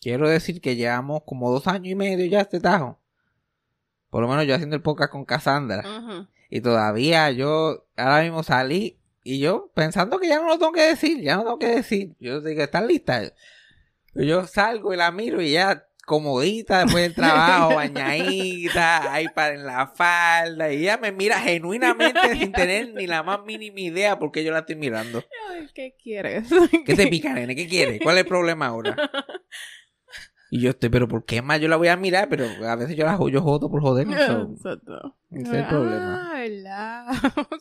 [0.00, 2.98] quiero decir que llevamos como dos años y medio ya este tajo.
[4.10, 5.84] Por lo menos yo haciendo el podcast con Cassandra.
[6.48, 10.82] Y todavía yo ahora mismo salí y yo pensando que ya no lo tengo que
[10.82, 12.16] decir, ya no tengo que decir.
[12.18, 13.32] Yo digo, ¿están listas?
[14.14, 19.86] Yo salgo y la miro y ya comodita después del trabajo, bañadita, iPad en la
[19.86, 24.42] falda, y ella me mira genuinamente sin tener ni la más mínima idea por qué
[24.42, 25.22] yo la estoy mirando.
[25.50, 26.48] Ay, ¿Qué quieres?
[26.84, 27.54] ¿Qué te pica, nene?
[27.54, 28.00] ¿Qué quieres?
[28.02, 28.96] ¿Cuál es el problema ahora?
[30.52, 32.28] Y yo estoy, pero ¿por qué más yo la voy a mirar?
[32.28, 34.08] Pero a veces yo la yo jodo por joder.
[34.08, 35.16] so, Exacto.
[35.30, 36.28] ese es el problema.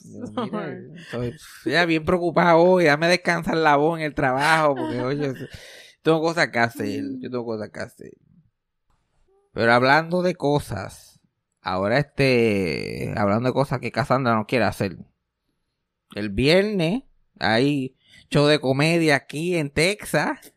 [0.04, 1.36] Yo, mira, estoy
[1.72, 5.34] ya bien preocupado hoy, dame descansar la voz en el trabajo, porque oye,
[6.02, 8.11] tengo cosas que hacer, yo tengo cosas que hacer.
[9.54, 11.20] Pero hablando de cosas,
[11.61, 14.98] ahora este, hablando de cosas que Cassandra no quiere hacer.
[16.16, 17.04] El viernes
[17.39, 17.95] hay
[18.32, 20.54] show de comedia aquí en Texas,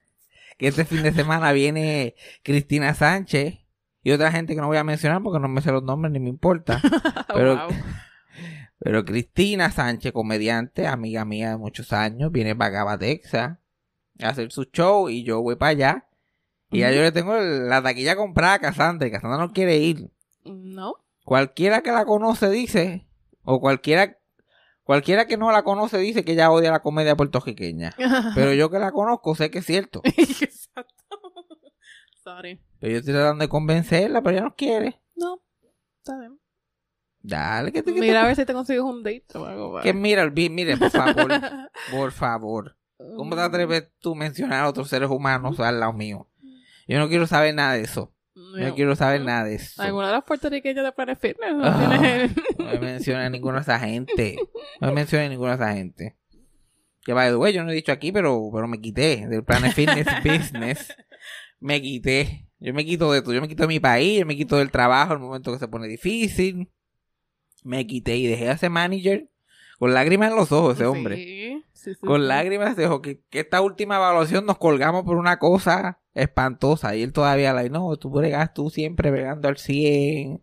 [0.62, 2.14] que este fin de semana viene
[2.44, 3.58] Cristina Sánchez
[4.04, 6.20] y otra gente que no voy a mencionar porque no me sé los nombres ni
[6.20, 6.80] me importa.
[7.34, 7.68] Pero, Wow.
[8.78, 13.58] pero Cristina Sánchez, comediante, amiga mía de muchos años, viene para acá, para Texas,
[14.20, 16.08] a hacer su show y yo voy para allá.
[16.70, 20.12] Y ya yo le tengo la taquilla comprada a Cassandra y Cassandra no quiere ir.
[20.44, 20.94] No.
[21.24, 23.08] Cualquiera que la conoce dice,
[23.42, 24.16] o cualquiera,
[24.92, 27.94] cualquiera que no la conoce dice que ella odia la comedia puertorriqueña.
[28.34, 30.03] Pero yo que la conozco sé que es cierto.
[30.04, 30.94] Exacto.
[32.22, 32.60] Sorry.
[32.78, 35.00] Pero yo estoy tratando de convencerla, pero ella no quiere.
[35.16, 35.42] No.
[35.98, 36.38] Está bien.
[37.20, 39.80] Dale, que te- Mira a ver si te consigues un date o algo.
[39.80, 41.30] que mira, mire, por favor,
[41.91, 42.76] por favor.
[43.16, 46.28] ¿Cómo te atreves tú a mencionar a otros seres humanos al lado mío?
[46.86, 48.11] Yo no quiero saber nada de eso.
[48.34, 49.82] No quiero saber nada de eso.
[49.82, 51.54] ¿Alguna de las puertorriqueñas de Planet Fitness?
[51.54, 51.98] ¿No Ah.
[52.00, 54.37] tienes- No me menciona ninguna de esa gente.
[54.81, 56.16] No me menciona ninguna de esa gente.
[57.04, 59.72] Que by the way, yo no he dicho aquí, pero, pero me quité del Planet
[59.75, 60.94] Fitness Business.
[61.60, 62.48] Me quité.
[62.59, 63.34] Yo me quito de todo.
[63.34, 65.59] Yo me quito de mi país, yo me quito del trabajo en el momento que
[65.59, 66.71] se pone difícil.
[67.65, 69.28] Me quité y dejé a ese manager
[69.78, 71.16] con lágrimas en los ojos, ese hombre.
[71.16, 75.38] Sí, sí, sí, Con lágrimas dijo que, que esta última evaluación nos colgamos por una
[75.38, 76.94] cosa espantosa.
[76.96, 80.42] Y él todavía la no, tú bregas tú siempre bregando al 100.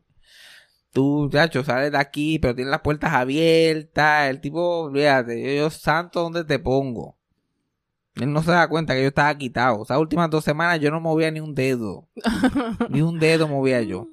[0.91, 4.30] Tú, chacho, sales de aquí, pero tienes las puertas abiertas.
[4.30, 7.18] El tipo, olvídate, yo, yo santo donde te pongo.
[8.16, 9.84] Él no se da cuenta que yo estaba quitado.
[9.84, 12.09] Esas últimas dos semanas yo no movía ni un dedo.
[12.90, 14.09] ni un dedo movía yo.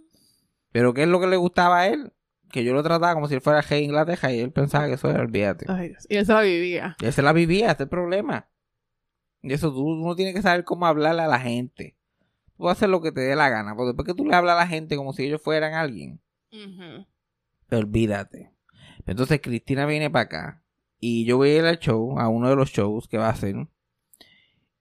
[0.71, 2.13] Pero ¿qué es lo que le gustaba a él?
[2.51, 4.95] Que yo lo trataba como si él fuera rey de Inglaterra y él pensaba que
[4.95, 5.67] eso era, olvídate.
[5.69, 6.07] Ay, Dios.
[6.09, 6.97] Y él se la vivía.
[7.01, 8.49] Y él se la vivía, este es el problema.
[9.47, 11.97] Y eso tú, tú no tienes que saber cómo hablarle a la gente.
[12.57, 13.77] Tú vas a hacer lo que te dé la gana.
[13.77, 16.21] Porque después que tú le hablas a la gente como si ellos fueran alguien,
[17.71, 18.53] olvídate.
[19.07, 20.63] Entonces Cristina viene para acá.
[20.99, 23.33] Y yo voy a ir al show, a uno de los shows que va a
[23.33, 23.69] hacer.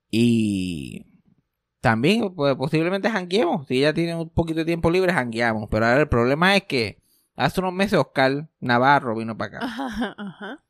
[0.09, 1.05] Y
[1.81, 3.67] también, pues, posiblemente jangueemos.
[3.67, 5.67] Si ella tiene un poquito de tiempo libre, jangueamos.
[5.69, 7.01] Pero ahora el problema es que
[7.35, 9.65] hace unos meses Oscar Navarro vino para acá.
[9.65, 10.64] Ajá, ajá.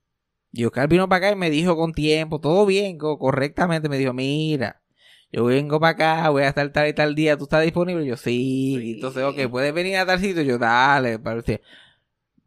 [0.57, 3.97] Y Oscar vino para acá y me dijo con tiempo, todo bien, co- correctamente, me
[3.97, 4.81] dijo, mira,
[5.29, 5.91] yo vengo para
[6.21, 8.05] acá, voy a estar tal y tal día, ¿tú estás disponible?
[8.05, 8.77] Yo, sí.
[8.79, 8.91] Sí.
[8.93, 10.43] Entonces, ok, ¿puedes venir a tal sitio?
[10.43, 11.61] Yo, dale, parece.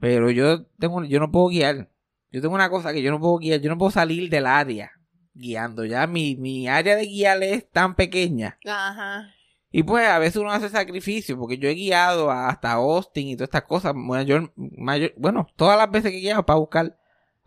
[0.01, 1.91] Pero yo tengo, yo no puedo guiar.
[2.31, 4.93] Yo tengo una cosa que yo no puedo guiar, yo no puedo salir del área
[5.35, 5.85] guiando.
[5.85, 8.59] Ya mi, mi área de guiar es tan pequeña.
[8.67, 9.35] Ajá.
[9.71, 13.49] Y pues a veces uno hace sacrificio, porque yo he guiado hasta Austin y todas
[13.49, 13.93] estas cosas.
[13.95, 16.99] Mayor, mayor, bueno, todas las veces que he guiado para buscar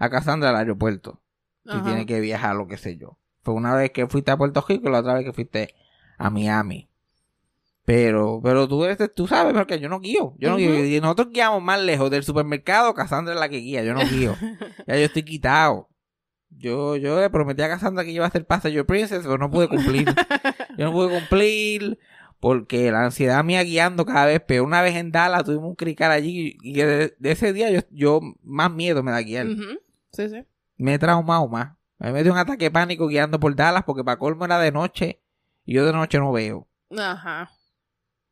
[0.01, 1.21] a Cassandra al aeropuerto.
[1.63, 1.83] Si Ajá.
[1.83, 3.19] tiene que viajar, lo que sé yo.
[3.43, 5.75] Fue una vez que fuiste a Puerto Rico y la otra vez que fuiste
[6.17, 6.89] a Miami.
[7.85, 8.83] Pero, pero tú,
[9.15, 10.33] tú sabes, porque yo no guío.
[10.39, 10.83] Yo no guío.
[10.83, 12.95] Y nosotros guiamos más lejos del supermercado.
[12.95, 13.83] Cassandra es la que guía.
[13.83, 14.35] Yo no guío.
[14.87, 15.87] ya yo estoy quitado.
[16.49, 19.67] Yo, yo le prometí a Cassandra que iba a hacer Passenger Princess, pero no pude
[19.67, 20.07] cumplir.
[20.77, 21.99] yo no pude cumplir
[22.39, 24.65] porque la ansiedad mía guiando cada vez peor.
[24.65, 28.19] Una vez en Dallas tuvimos un crical allí y de, de ese día yo, yo
[28.43, 29.47] más miedo me da guiar.
[30.11, 30.43] Sí, sí.
[30.77, 31.75] Me he traumado más.
[31.99, 35.21] Me dio un ataque de pánico guiando por Dallas porque para colmo era de noche
[35.65, 36.67] y yo de noche no veo.
[36.97, 37.51] Ajá.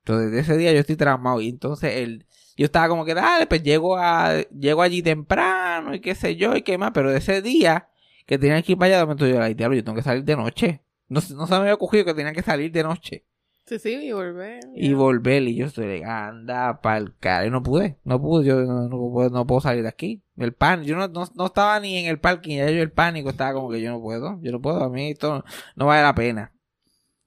[0.03, 1.39] Entonces, desde ese día yo estoy traumado.
[1.41, 2.25] Y entonces el,
[2.57, 6.55] yo estaba como que, dale, pues llego, a, llego allí temprano y qué sé yo
[6.55, 6.91] y qué más.
[6.93, 7.89] Pero de ese día
[8.25, 10.23] que tenía que ir para allá, de momento yo, ay, diablo, yo tengo que salir
[10.23, 10.83] de noche.
[11.07, 13.25] No, se- no se me había ocurrido que tenía que salir de noche
[13.69, 14.61] Sí, sí, y volver.
[14.75, 15.43] y volver.
[15.43, 17.45] Y yo estoy, anda, pa'l cara.
[17.45, 20.23] Y no pude, no pude, yo no, no puedo, no puedo salir de aquí.
[20.37, 23.29] El pan, yo no, no, no estaba ni en el parking, ya yo el pánico
[23.29, 25.45] estaba como que yo no puedo, yo no puedo, a mí esto
[25.75, 26.51] no vale la pena.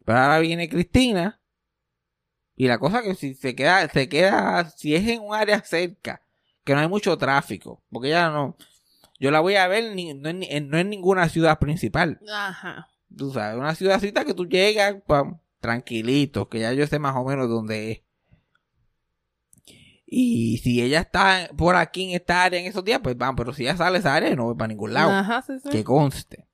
[0.05, 1.41] Pero ahora viene Cristina
[2.57, 6.23] y la cosa que si se queda, se queda, si es en un área cerca,
[6.65, 8.57] que no hay mucho tráfico, porque ya no,
[9.21, 12.89] yo la voy a ver ni- no, en- no en ninguna ciudad principal, Ajá.
[13.17, 17.25] tú sabes, una ciudadcita que tú llegas pam, tranquilito, que ya yo sé más o
[17.25, 18.03] menos dónde es.
[20.05, 23.55] Y si ella está por aquí en esta área en esos días, pues van, pero
[23.55, 25.71] si ella sale esa área, no voy para ningún lado Ajá, sí, sí.
[25.71, 26.47] que conste.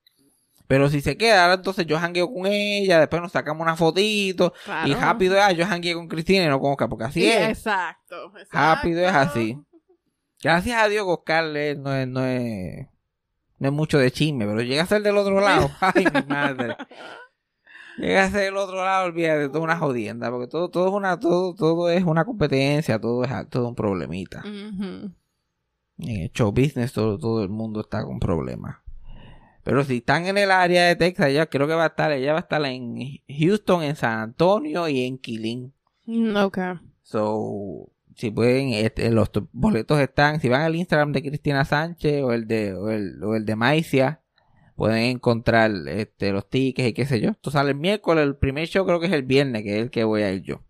[0.69, 4.53] Pero si se queda, ahora entonces yo jangueo con ella, después nos sacamos una fotito
[4.85, 7.49] y rápido es, yo jangueo con Cristina y no con Oscar, porque así Sí, es.
[7.49, 8.49] Exacto, exacto.
[8.53, 9.59] Rápido es así.
[10.43, 11.57] Gracias a Dios que Oscar no
[11.95, 12.87] es, no es,
[13.59, 15.69] no es mucho de chisme, pero llega a ser del otro lado.
[15.81, 16.77] Ay, mi madre.
[17.99, 21.19] Llega a ser del otro lado, olvídate, todo una jodienda, porque todo, todo es una,
[21.19, 24.43] todo, todo es una competencia, todo es todo un problemita.
[25.99, 28.77] En el show business todo, todo el mundo está con problemas.
[29.65, 32.33] Pero si están en el área de Texas, ella creo que va a estar, ella
[32.33, 35.73] va a estar en Houston, en San Antonio y en Killeen.
[36.07, 36.59] Mm, Ok.
[37.03, 42.33] So, si pueden, este, los boletos están, si van al Instagram de Cristina Sánchez o
[42.33, 44.21] el de, o el, o el de Maicia,
[44.79, 47.31] pueden encontrar este, los tickets y qué sé yo.
[47.31, 49.91] Esto sale el miércoles, el primer show creo que es el viernes, que es el
[49.91, 50.63] que voy a ir yo.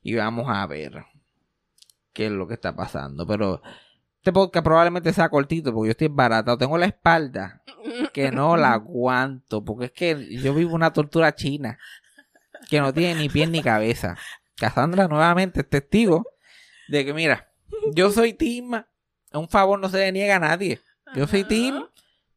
[0.00, 1.04] Y vamos a ver
[2.12, 3.26] qué es lo que está pasando.
[3.26, 3.60] Pero
[4.18, 6.56] este podcast probablemente sea cortito porque yo estoy baratado.
[6.56, 7.64] Tengo la espalda
[8.12, 11.80] que no la aguanto porque es que yo vivo una tortura china
[12.70, 14.16] que no tiene ni pie ni cabeza.
[14.54, 16.28] Cassandra nuevamente es testigo
[16.86, 17.48] de que, mira,
[17.92, 18.70] yo soy Tim,
[19.32, 20.80] un favor no se le niega a nadie.
[21.16, 21.82] Yo soy Tim,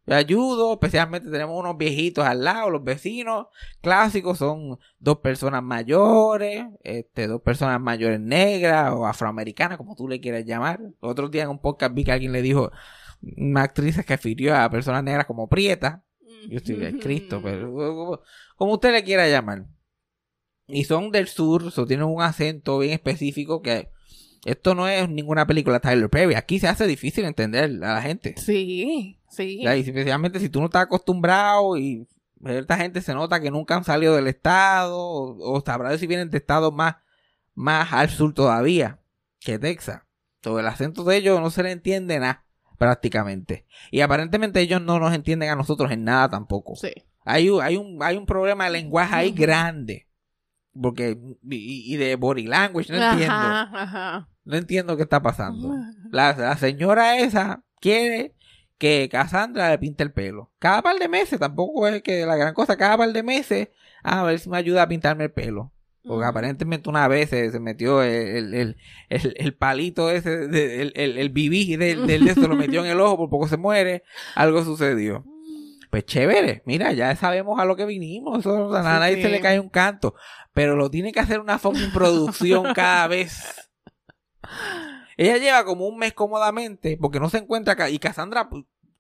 [0.08, 3.48] yo ayudo, especialmente tenemos unos viejitos al lado, los vecinos
[3.82, 10.20] clásicos son dos personas mayores, este, dos personas mayores negras o afroamericanas, como tú le
[10.20, 10.82] quieras llamar.
[11.00, 12.72] Otro día en un podcast vi que alguien le dijo,
[13.38, 16.02] una actriz que refirió a personas negras como prietas.
[16.50, 18.20] Yo estoy en Cristo, pero como,
[18.56, 19.68] como usted le quiera llamar.
[20.68, 23.90] Y son del sur, so tienen un acento bien específico que
[24.46, 26.34] esto no es ninguna película Tyler Perry.
[26.34, 28.34] Aquí se hace difícil entender a la gente.
[28.38, 29.62] Sí, sí.
[29.64, 32.08] Y especialmente si tú no estás acostumbrado y
[32.46, 36.30] esta gente se nota que nunca han salido del estado o, o sabrá si vienen
[36.30, 36.96] de estados más,
[37.56, 39.00] más al sur todavía
[39.40, 40.02] que Texas.
[40.42, 42.46] Todo el acento de ellos no se le entiende nada
[42.80, 43.66] prácticamente.
[43.92, 46.76] Y aparentemente ellos no nos entienden a nosotros en nada tampoco.
[46.76, 46.92] Sí.
[47.26, 50.08] Hay, un- hay, un, hay un problema de lenguaje ahí grande.
[50.74, 51.18] Porque,
[51.50, 53.36] y, y de body language, no entiendo.
[53.36, 54.30] Ajá.
[54.46, 55.76] No entiendo qué está pasando.
[56.10, 58.34] La, la señora esa quiere
[58.82, 60.50] que Cassandra le pinte el pelo.
[60.58, 63.68] Cada par de meses, tampoco es que la gran cosa, cada par de meses,
[64.02, 65.72] a ver si me ayuda a pintarme el pelo.
[66.04, 68.78] Porque aparentemente una vez se, se metió el, el,
[69.10, 72.90] el, el palito ese, el, el, el bibí del, del de eso, lo metió en
[72.90, 74.02] el ojo, por poco se muere.
[74.34, 75.24] Algo sucedió.
[75.92, 78.40] Pues chévere, mira, ya sabemos a lo que vinimos.
[78.40, 80.16] Eso, a nadie Sí, se le cae un canto.
[80.54, 83.70] Pero lo tiene que hacer una fucking producción cada vez.
[85.22, 87.92] Ella lleva como un mes cómodamente porque no se encuentra acá.
[87.92, 88.50] Y Cassandra,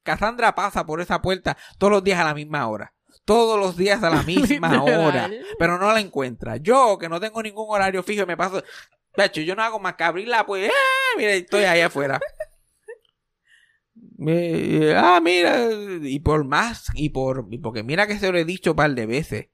[0.03, 2.93] Cassandra pasa por esa puerta todos los días a la misma hora.
[3.25, 5.31] Todos los días a la misma hora.
[5.57, 6.57] Pero no la encuentra.
[6.57, 8.61] Yo, que no tengo ningún horario fijo, me paso.
[9.17, 10.69] De hecho, yo no hago más que abrirla, pues.
[10.69, 10.73] ¡eh!
[11.17, 12.19] Mira, estoy ahí afuera.
[14.95, 15.69] Ah, mira.
[16.03, 16.85] Y por más.
[16.93, 17.47] Y por.
[17.63, 19.47] porque mira que se lo he dicho un par de veces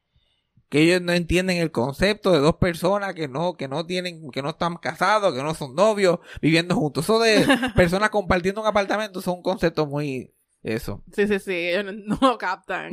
[0.70, 4.42] que ellos no entienden el concepto de dos personas que no, que no tienen, que
[4.42, 7.06] no están casados, que no son novios, viviendo juntos.
[7.06, 7.46] Eso de
[7.76, 10.34] personas compartiendo un apartamento son un concepto muy
[10.64, 11.04] eso.
[11.14, 11.54] Sí, sí, sí.
[11.54, 12.92] Ellos no, no lo captan.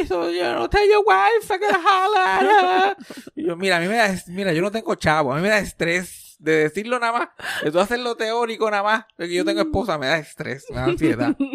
[0.00, 1.66] Eso, yo no tengo wife, que.
[3.36, 5.48] Y yo, mira, a mí me da, mira, yo no tengo chavo, a mí me
[5.48, 7.28] da estrés de decirlo nada más,
[7.62, 10.84] de tú hacerlo teórico nada más, porque yo tengo esposa, me da estrés, me da
[10.84, 11.36] ansiedad.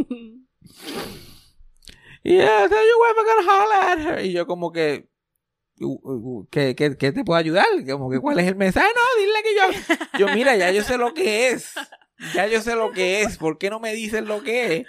[2.23, 4.25] Y ella, tell your wife I'm gonna holler at her.
[4.25, 5.07] Y yo como que,
[5.79, 7.65] "U- u- ¿qué, qué, qué te puedo ayudar?
[7.89, 8.87] Como que, ¿cuál es el mensaje?
[8.95, 11.73] No, dile que yo, yo, mira, ya yo sé lo que es.
[12.33, 13.37] Ya yo sé lo que es.
[13.37, 14.87] ¿Por qué no me dices lo que es?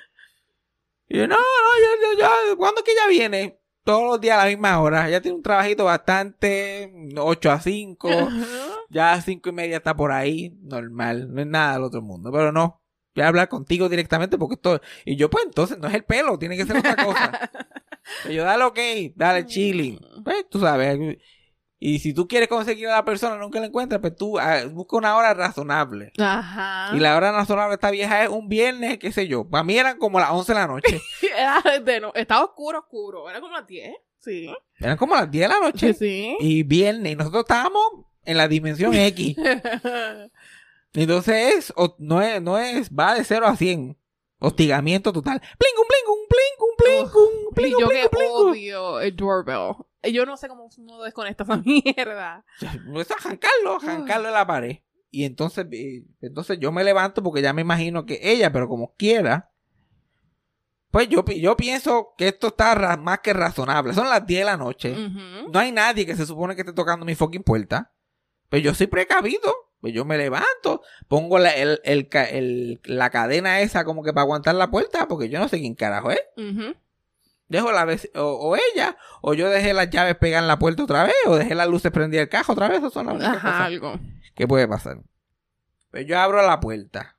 [1.08, 3.58] Y yo, no, no, yo, yo, yo, ¿cuándo es que ella viene?
[3.84, 5.08] Todos los días a la misma hora.
[5.08, 8.08] Ella tiene un trabajito bastante, 8 a 5.
[8.90, 10.54] Ya a 5 y media está por ahí.
[10.62, 11.32] Normal.
[11.32, 12.30] No es nada del otro mundo.
[12.32, 12.82] Pero no.
[13.14, 14.80] Voy a hablar contigo directamente porque esto...
[15.06, 16.38] Y yo, pues entonces, no es el pelo.
[16.38, 17.50] Tiene que ser otra cosa.
[18.30, 18.78] Yo, dale ok.
[19.14, 19.98] Dale chilling.
[20.24, 20.98] Pues tú sabes.
[21.80, 24.96] Y si tú quieres conseguir a la persona nunca la encuentras, pues tú ah, busca
[24.96, 26.12] una hora razonable.
[26.18, 26.90] Ajá.
[26.96, 29.48] Y la hora razonable de esta vieja es un viernes, qué sé yo.
[29.48, 31.00] Para mí eran como las 11 de la noche.
[31.38, 33.30] Era de no- estaba oscuro, oscuro.
[33.30, 33.94] Era como las 10.
[34.18, 34.52] Sí.
[34.80, 35.94] Eran como las 10 de la noche.
[35.94, 36.36] Sí.
[36.40, 37.12] Y viernes.
[37.12, 37.82] Y nosotros estábamos
[38.24, 39.36] en la dimensión X.
[40.94, 43.96] Entonces o- no es, no es, va de 0 a 100.
[44.40, 45.40] Hostigamiento total.
[45.40, 46.68] Plinkum, plinkum, plinkum,
[47.50, 49.74] y plinkum, yo que odio el doorbell.
[50.12, 52.44] Yo no sé cómo uno desconecta esa mierda.
[52.60, 54.78] Eso es jancarlo, jancarlo en la pared.
[55.10, 58.94] Y entonces, eh, entonces yo me levanto porque ya me imagino que ella, pero como
[58.94, 59.50] quiera,
[60.90, 63.92] pues yo, yo pienso que esto está más que razonable.
[63.92, 64.94] Son las 10 de la noche.
[65.50, 67.92] No hay nadie que se supone que esté tocando mi fucking puerta.
[68.48, 69.54] Pero yo soy precavido.
[69.80, 74.12] Pues yo me levanto, pongo la, el, el ca- el- la cadena esa como que
[74.12, 76.20] para aguantar la puerta, porque yo no sé quién carajo es.
[77.48, 80.82] Dejo la vec- o, o ella, o yo dejé las llaves pegadas en la puerta
[80.82, 82.78] otra vez, o dejé las luces prendidas el cajo otra vez.
[82.78, 84.00] Esas son las Ajá, cosas algo.
[84.34, 84.98] que puede pasar.
[85.90, 87.16] Pues yo abro la puerta.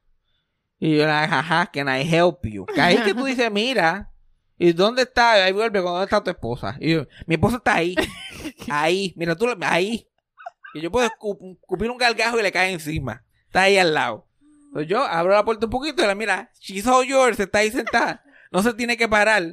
[0.77, 2.65] Y yo ajá, can I help you?
[2.67, 4.11] Que ahí que tú dices, mira,
[4.57, 5.31] ¿y dónde está?
[5.33, 6.77] Ahí vuelve, ¿dónde está tu esposa?
[6.79, 7.95] Y yo, mi esposa está ahí.
[8.69, 10.07] Ahí, mira tú, la- ahí.
[10.73, 13.23] Y yo puedo escu- escupir un gargajo y le cae encima.
[13.47, 14.27] Está ahí al lado.
[14.67, 17.71] Entonces yo abro la puerta un poquito y le mira, she's all yours, está ahí
[17.71, 18.23] sentada.
[18.51, 19.43] No se tiene que parar.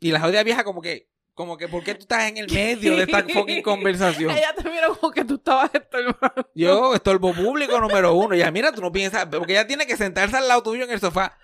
[0.00, 2.96] Y la jodida vieja como que, como que, ¿por qué tú estás en el medio
[2.96, 4.30] de esta fucking conversación?
[4.30, 6.50] Ella te miró como que tú estabas estorbando.
[6.54, 8.34] Yo, estorbo público número uno.
[8.34, 11.00] Ya, mira, tú no piensas, porque ella tiene que sentarse al lado tuyo en el
[11.00, 11.38] sofá.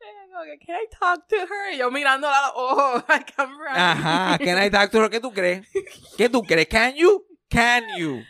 [0.00, 1.74] Ella como que, Can I talk to her?
[1.74, 3.04] Y yo mirándola a los ojos.
[3.38, 3.78] I'm ready.
[3.80, 5.10] Ajá, can I talk to her?
[5.10, 5.68] ¿Qué tú crees?
[6.16, 6.66] ¿Qué tú crees?
[6.68, 7.24] Can you?
[7.52, 8.22] Can you?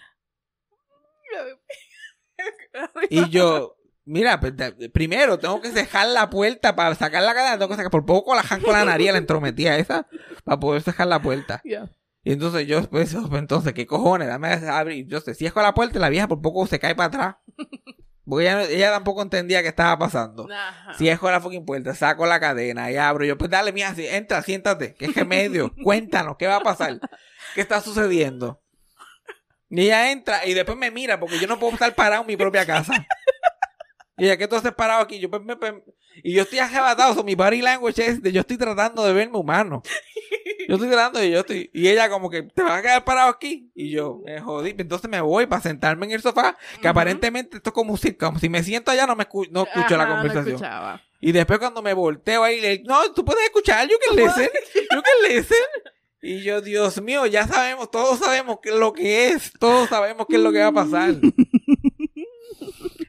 [3.08, 4.52] Y yo, mira, pues,
[4.92, 7.58] primero tengo que cejar la puerta para sacar la cadena.
[7.58, 10.08] Tengo que sacar por poco la janco la nariz, la entrometía esa,
[10.44, 11.60] para poder cejar la puerta.
[11.64, 11.90] Yeah.
[12.24, 14.28] Y entonces yo, pues, entonces, ¿qué cojones?
[14.28, 15.06] Dame a abrir.
[15.06, 17.36] Yo sé, cierro la puerta y la vieja por poco se cae para atrás.
[18.24, 20.48] Porque ella, tampoco entendía qué estaba pasando.
[20.50, 20.94] Ajá.
[20.94, 23.24] Cierro la fucking puerta, saco la cadena y abro.
[23.24, 24.94] Yo, pues dale, mija, entra, siéntate.
[24.94, 25.74] ¿Qué remedio?
[25.82, 27.00] Cuéntanos, ¿qué va a pasar?
[27.54, 28.61] ¿Qué está sucediendo?
[29.74, 32.36] Y ella entra y después me mira porque yo no puedo estar parado en mi
[32.36, 33.06] propia casa.
[34.18, 35.18] Y ella, ¿qué tú haces parado aquí?
[35.18, 35.72] Yo, pues, me- pues,
[36.22, 37.14] y yo estoy arrebatado.
[37.14, 39.82] so, mi body language es de yo estoy tratando de verme humano.
[40.68, 41.70] Yo estoy tratando y yo estoy.
[41.72, 43.72] Y ella, como que, ¿te vas a quedar parado aquí?
[43.74, 44.74] Y yo, me jodí.
[44.78, 46.56] Entonces me voy para sentarme en el sofá.
[46.80, 48.38] Que aparentemente esto es como un sitcom.
[48.38, 50.56] Si me siento allá, no me escu- no escucho la Ajá, conversación.
[51.20, 54.48] Y después cuando me volteo ahí, le no, tú puedes escuchar, you can listen,
[54.90, 55.58] you can listen.
[56.24, 60.26] Y yo, Dios mío, ya sabemos, todos sabemos qué es lo que es, todos sabemos
[60.28, 61.16] qué es lo que va a pasar.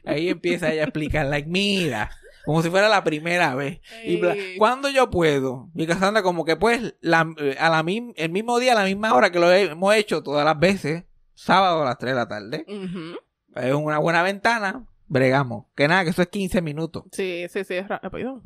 [0.04, 2.10] Ahí empieza ella a explicar, like, mira,
[2.44, 3.80] como si fuera la primera vez.
[4.04, 4.20] Y.
[4.58, 5.70] ¿Cuándo yo puedo?
[5.74, 7.20] Y Cassandra como que pues, la,
[7.58, 7.84] a la
[8.16, 11.04] el mismo día, a la misma hora que lo hemos hecho todas las veces,
[11.34, 13.16] sábado a las 3 de la tarde, Ujú.
[13.54, 15.66] es una buena ventana, bregamos.
[15.76, 17.04] Que nada, que eso es 15 minutos.
[17.12, 18.42] Sí, sí, sí, es rápido.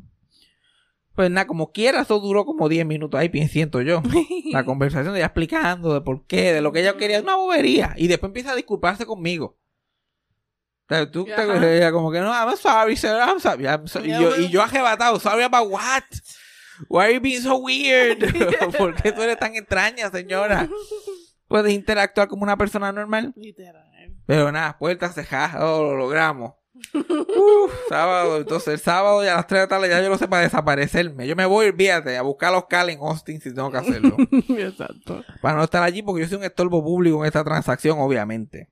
[1.19, 4.01] Pues nada, como quiera, eso duró como 10 minutos ahí, siento yo.
[4.53, 7.93] La conversación de ella explicando de por qué, de lo que ella quería, una bobería.
[7.97, 9.59] Y después empieza a disculparse conmigo.
[10.89, 13.65] O sea, tú te- ella como que no, I'm sorry, sir, I'm sorry.
[13.65, 16.03] I'm so- y, yo, y yo arrebatado, sorry about what?
[16.87, 18.19] Why are you being so weird?
[18.77, 20.69] ¿Por qué tú eres tan extraña, señora?
[21.49, 23.33] Puedes interactuar como una persona normal.
[23.35, 23.91] Literal.
[24.25, 26.53] Pero nada, puertas cejadas, oh, lo logramos.
[26.93, 30.17] Uf, sábado, entonces el sábado ya a las 3 de la tarde ya yo lo
[30.17, 31.27] sé para desaparecerme.
[31.27, 34.15] Yo me voy, fíjate, a buscar los Cal en Austin si tengo que hacerlo.
[34.49, 35.23] Exacto.
[35.41, 38.69] para no estar allí porque yo soy un estorbo público en esta transacción, obviamente.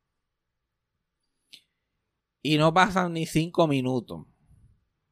[2.42, 4.26] Y no pasan ni 5 minutos.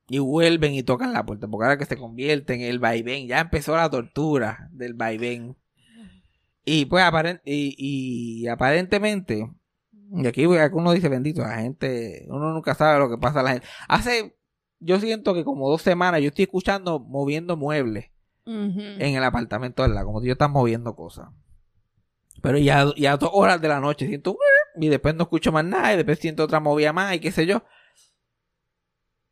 [0.08, 3.40] Y vuelven y tocan la puerta, porque ahora que se convierte en el vaivén, ya
[3.40, 5.58] empezó la tortura del vaivén.
[6.64, 9.50] Y pues aparen- y, y aparentemente,
[10.12, 13.52] y aquí uno dice bendito, la gente, uno nunca sabe lo que pasa a la
[13.54, 13.68] gente.
[13.88, 14.38] Hace,
[14.80, 18.12] yo siento que como dos semanas yo estoy escuchando moviendo muebles
[18.46, 21.30] en el apartamento al lado, como si yo están moviendo cosas.
[22.42, 24.38] Pero ya, ya a dos horas de la noche siento
[24.78, 27.46] y después no escucho más nada y después siento otra movida más y qué sé
[27.46, 27.64] yo.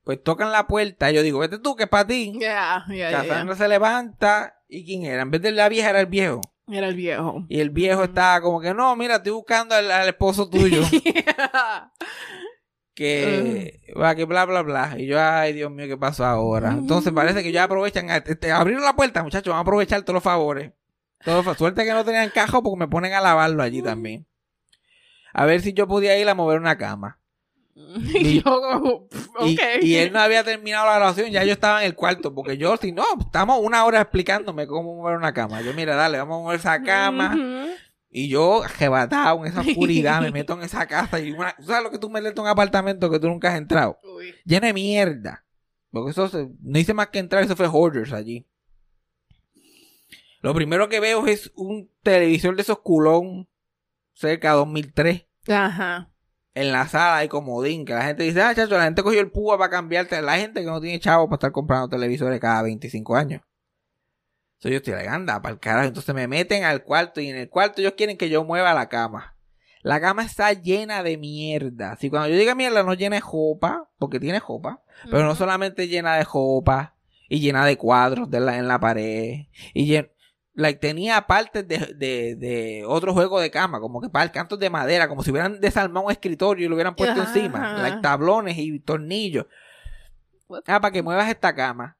[0.03, 2.33] Pues tocan la puerta y yo digo, vete tú, que es para ti.
[2.39, 5.21] Yeah, yeah, se levanta y ¿quién era?
[5.21, 6.41] En vez de la vieja era el viejo.
[6.67, 7.45] Era el viejo.
[7.49, 10.81] Y el viejo estaba como que, no, mira, estoy buscando al, al esposo tuyo.
[10.89, 11.91] Yeah.
[12.95, 14.95] que va que bla bla bla.
[14.97, 18.83] Y yo ay Dios mío qué pasó ahora entonces parece que ya aprovechan este, abrieron
[18.83, 20.71] la puerta muchachos van a aprovechar todos los favores.
[21.23, 24.27] Todos suerte que no tenían cajo porque me ponen a lavarlo allí también.
[25.33, 27.19] A ver si yo podía ir a mover una cama
[28.13, 29.07] Y yo como,
[29.81, 32.77] y, él no había terminado la grabación ya yo estaba en el cuarto porque yo
[32.77, 36.43] si no estamos una hora explicándome cómo mover una cama yo mira dale vamos a
[36.43, 37.71] mover esa cama Ujú.
[38.11, 41.83] y yo, arrebatado en esa oscuridad, me meto en esa casa y una, ¿tú ¿sabes
[41.83, 43.97] lo que tú metes en un apartamento que tú nunca has entrado?
[44.03, 44.35] Uy.
[44.45, 45.43] lleno de mierda.
[45.89, 48.45] Porque eso se- no hice más que entrar, eso fue Hoarders allí.
[50.41, 53.47] Lo primero que veo es un televisor de esos culón
[54.13, 56.09] cerca de 2003 Ajá.
[56.55, 57.85] En la sala y comodín.
[57.85, 60.21] Que la gente dice, ah, chacho, la gente cogió el púa para cambiarte.
[60.21, 63.41] La gente que no tiene chavo para estar comprando televisores cada 25 años.
[64.59, 65.87] Entonces yo estoy like, anda, para el carajo.
[65.87, 68.87] Entonces me meten al cuarto y en el cuarto ellos quieren que yo mueva la
[68.87, 69.35] cama.
[69.81, 71.97] La cama está llena de mierda.
[71.97, 74.81] Si cuando yo diga mierda no llena de jopa, porque tiene jopa,
[75.11, 76.95] pero no solamente llena de jopa
[77.27, 80.09] y llena de cuadros de la, en la pared y llen-
[80.53, 84.69] like, tenía partes de, de, de otro juego de cama, como que para cantos de
[84.69, 87.33] madera, como si hubieran desarmado un escritorio y lo hubieran puesto Ajá.
[87.33, 89.45] encima, like, tablones y tornillos.
[90.47, 90.63] What?
[90.67, 91.97] Ah, para que muevas esta cama.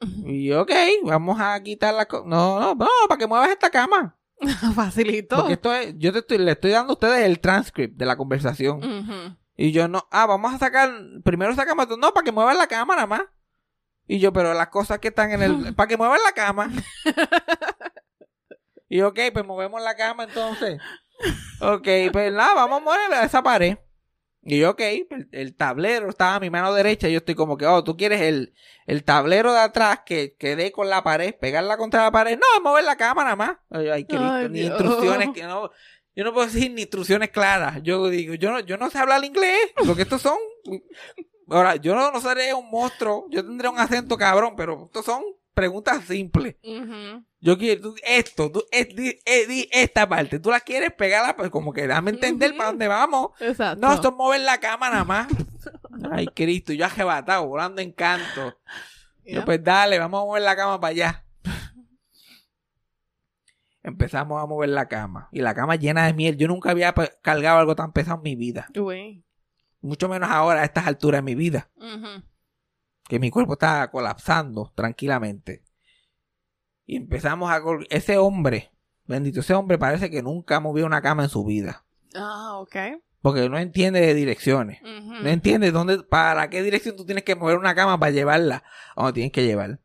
[0.24, 0.70] Y ok,
[1.04, 2.06] vamos a quitar la...
[2.06, 4.16] co- No, no, no, para que muevas esta cama.
[4.74, 5.36] Facilito.
[5.36, 8.16] Porque esto es, yo te estoy, le estoy dando a ustedes el transcript de la
[8.16, 9.36] conversación.
[9.56, 10.92] Y yo no, ah, vamos a sacar,
[11.24, 13.22] primero sacamos no, para que muevan la cama nada más.
[14.08, 16.72] Y yo, pero las cosas que están en el, para que muevan la cama.
[18.88, 20.80] y ok, pues movemos la cama entonces.
[21.60, 23.76] Ok, pues nada, vamos a mover esa pared.
[24.42, 27.58] Y yo, ok, el, el tablero estaba a mi mano derecha y yo estoy como
[27.58, 28.54] que, oh, tú quieres el,
[28.86, 32.38] el tablero de atrás que, que dé con la pared, pegarla contra la pared.
[32.38, 33.56] No, mover la cama nada más.
[33.68, 34.70] Ay, ay, Cristo, Ay, ni Dios.
[34.70, 35.70] instrucciones que no,
[36.16, 37.82] yo no puedo decir ni instrucciones claras.
[37.82, 40.38] Yo digo, yo no, yo no sé hablar inglés, porque estos son.
[41.50, 45.22] Ahora, yo no, no seré un monstruo, yo tendré un acento cabrón, pero estos son
[45.54, 46.56] preguntas simples.
[47.40, 51.36] Yo quiero, tú, esto, tú, es- di- eh, di esta parte, tú la quieres pegarla,
[51.36, 53.30] pues como que dame entender para dónde vamos.
[53.40, 53.80] Exacto.
[53.86, 55.28] No, esto es mover la cama nada más.
[56.12, 58.58] Ay, Cristo, yo arrebatado, volando en canto.
[59.24, 61.24] Yo, pues dale, vamos a mover la cama para allá.
[63.82, 65.28] Empezamos a mover la cama.
[65.32, 66.36] Y la cama llena de miel.
[66.36, 68.68] Yo nunca había pe- cargado algo tan pesado en mi vida.
[68.78, 69.24] Uy.
[69.80, 71.70] Mucho menos ahora a estas alturas de mi vida.
[73.08, 75.62] Que mi cuerpo está colapsando tranquilamente.
[76.86, 77.60] Y empezamos a...
[77.90, 78.72] Ese hombre,
[79.06, 81.84] bendito, ese hombre parece que nunca movió una cama en su vida.
[82.14, 82.76] Ah, ok.
[83.20, 84.80] Porque no entiende de direcciones.
[84.82, 88.62] No entiende dónde, para qué dirección tú tienes que mover una cama para llevarla
[88.94, 89.80] a donde tienes que llevar.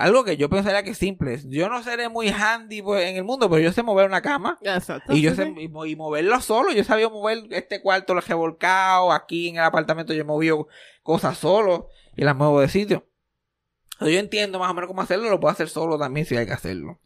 [0.00, 1.40] Algo que yo pensaría que es simple.
[1.46, 4.56] Yo no seré muy handy pues, en el mundo, pero yo sé mover una cama.
[4.62, 5.12] Exacto.
[5.12, 6.70] Y yo sé y, mo- y moverlo solo.
[6.72, 9.10] Yo sabía mover este cuarto, lo he revolcado.
[9.10, 10.68] Aquí en el apartamento yo he movido
[11.02, 13.08] cosas solo y las muevo de sitio.
[14.00, 15.28] Yo entiendo más o menos cómo hacerlo.
[15.30, 17.00] Lo puedo hacer solo también si hay que hacerlo.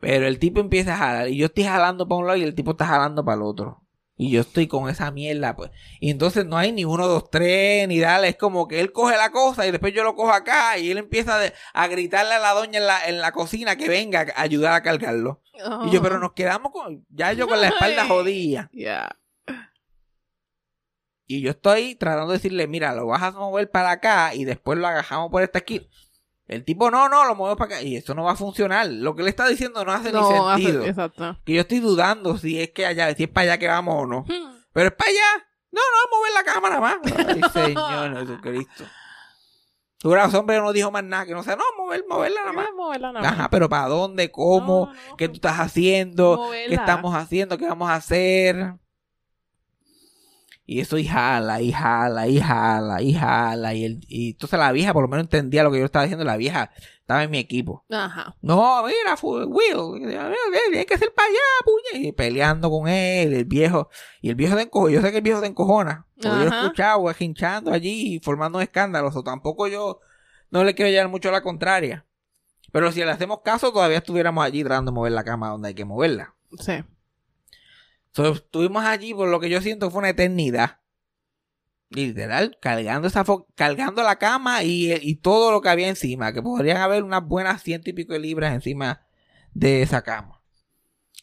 [0.00, 1.28] Pero el tipo empieza a jalar.
[1.28, 3.82] Y yo estoy jalando para un lado y el tipo está jalando para el otro.
[4.20, 5.70] Y yo estoy con esa mierda, pues.
[6.00, 8.28] Y entonces no hay ni uno, dos, tres, ni dale.
[8.30, 10.76] Es como que él coge la cosa y después yo lo cojo acá.
[10.76, 13.88] Y él empieza de- a gritarle a la doña en la, en la cocina que
[13.88, 15.40] venga a ayudar a cargarlo.
[15.86, 17.06] Y yo, pero nos quedamos con.
[17.10, 18.68] Ya yo con la espalda jodida.
[18.72, 19.08] Yeah.
[21.26, 24.78] Y yo estoy tratando de decirle, mira, lo vas a mover para acá y después
[24.78, 25.84] lo agajamos por esta esquina.
[26.48, 27.82] El tipo, no, no, lo muevo para acá.
[27.82, 28.86] Y eso no va a funcionar.
[28.88, 30.22] Lo que le está diciendo no hace No,
[30.56, 30.80] ni sentido.
[30.80, 31.38] hace- exacto.
[31.44, 34.06] Que yo estoy dudando si es que allá, si es para allá que vamos o
[34.06, 34.22] no.
[34.22, 34.56] Hmm.
[34.72, 35.46] Pero es para allá.
[35.70, 36.96] No, no, mover la cámara más.
[37.28, 38.84] Ay, Señor Jesucristo.
[39.98, 42.66] Tu gran hombre no dijo más nada, que no sé, no, mover, moverla nada más.
[42.74, 43.32] Moverla nada más.
[43.38, 44.30] Ajá, pero ¿para dónde?
[44.30, 44.86] ¿Cómo?
[44.86, 45.16] No, no.
[45.16, 46.48] ¿Qué tú estás haciendo?
[46.50, 47.58] ¿Qué estamos haciendo?
[47.58, 48.74] ¿Qué vamos a hacer?
[50.70, 53.72] Y eso y jala, y jala, y jala, y jala.
[53.72, 56.26] Y, el, y entonces la vieja por lo menos entendía lo que yo estaba diciendo.
[56.26, 57.86] La vieja estaba en mi equipo.
[57.88, 58.36] Ajá.
[58.42, 62.08] No, mira, Will, hay que ser para allá, puñe.
[62.08, 63.88] Y peleando con él, el viejo.
[64.20, 66.06] Y el viejo de encojo, yo sé que el viejo de encojona.
[66.16, 69.08] Porque yo lo he escuchado hinchando allí y formando un escándalo.
[69.08, 70.00] O tampoco yo
[70.50, 72.04] no le quiero llevar mucho a la contraria.
[72.72, 75.74] Pero si le hacemos caso, todavía estuviéramos allí tratando de mover la cama donde hay
[75.74, 76.34] que moverla.
[76.58, 76.84] Sí.
[78.18, 80.80] So, estuvimos allí por lo que yo siento fue una eternidad.
[81.88, 86.78] Literal, cargando esa cargando la cama y, y todo lo que había encima, que podrían
[86.78, 89.06] haber unas buenas ciento y pico de libras encima
[89.52, 90.42] de esa cama.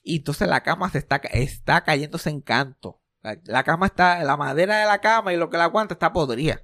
[0.03, 3.01] Y entonces la cama se está, está cayéndose en canto.
[3.21, 6.13] La, la cama está, la madera de la cama y lo que la aguanta está
[6.13, 6.61] podrida.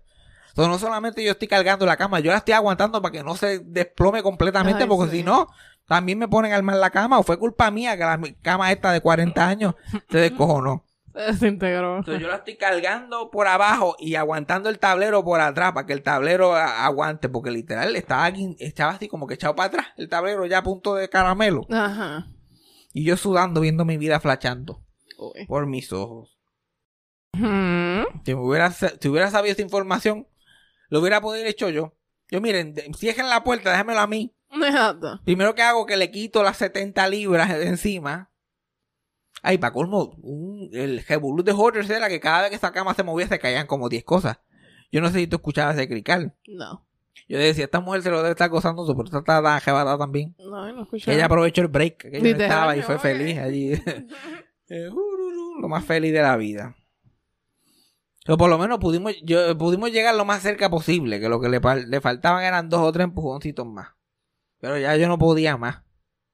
[0.51, 3.35] Entonces no solamente yo estoy cargando la cama, yo la estoy aguantando para que no
[3.35, 5.17] se desplome completamente, Ay, porque sí.
[5.17, 5.47] si no,
[5.91, 8.93] también me ponen a armar la cama, o fue culpa mía que la cama esta
[8.93, 9.75] de 40 años
[10.09, 10.85] se descojonó.
[11.13, 11.97] Se desintegró.
[11.97, 15.91] Entonces yo la estoy cargando por abajo y aguantando el tablero por atrás para que
[15.91, 20.07] el tablero aguante, porque literal estaba, aquí- estaba así como que echado para atrás, el
[20.07, 21.67] tablero ya a punto de caramelo.
[21.69, 22.27] Ajá.
[22.93, 24.85] Y yo sudando viendo mi vida flachando
[25.17, 25.45] Uy.
[25.47, 26.37] por mis ojos.
[27.33, 30.29] Si, me hubiera, si hubiera sabido esta información,
[30.87, 31.93] lo hubiera podido hecho yo.
[32.29, 34.33] Yo miren, cierren la puerta, déjamelo a mí.
[34.65, 35.19] Exacto.
[35.23, 38.31] Primero que hago que le quito las 70 libras de encima.
[39.43, 42.93] Ay, para colmo, un- el revolú de Hoarders era que cada vez que esa cama
[42.93, 44.39] se movía se caían como 10 cosas.
[44.91, 46.35] Yo no sé si tú escuchabas ese crical.
[46.47, 46.85] No.
[47.27, 50.35] Yo decía, esta mujer se lo debe estar gozando, pero esta está tan jebada también.
[50.37, 51.05] No, no escuché.
[51.05, 53.73] Que ella aprovechó el break que ella no estaba y fue feliz allí.
[54.73, 54.87] Eh,
[55.59, 56.77] lo más feliz de la vida.
[58.25, 61.49] Pero por lo menos pudimos, yo, pudimos llegar lo más cerca posible, que lo que
[61.49, 63.89] le, le faltaban eran dos o tres empujoncitos más.
[64.61, 65.81] Pero ya yo no podía más.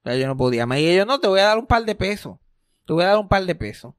[0.04, 0.78] Ya yo no podía más.
[0.78, 2.36] Y ellos, no, te voy a dar un par de pesos.
[2.86, 3.94] Te voy a dar un par de pesos.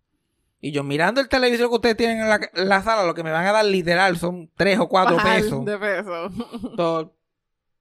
[0.61, 3.23] Y yo mirando el televisor que ustedes tienen en la, en la sala, lo que
[3.23, 5.65] me van a dar literal son tres o cuatro Bajar pesos.
[5.65, 6.29] De peso.
[6.77, 7.15] Todo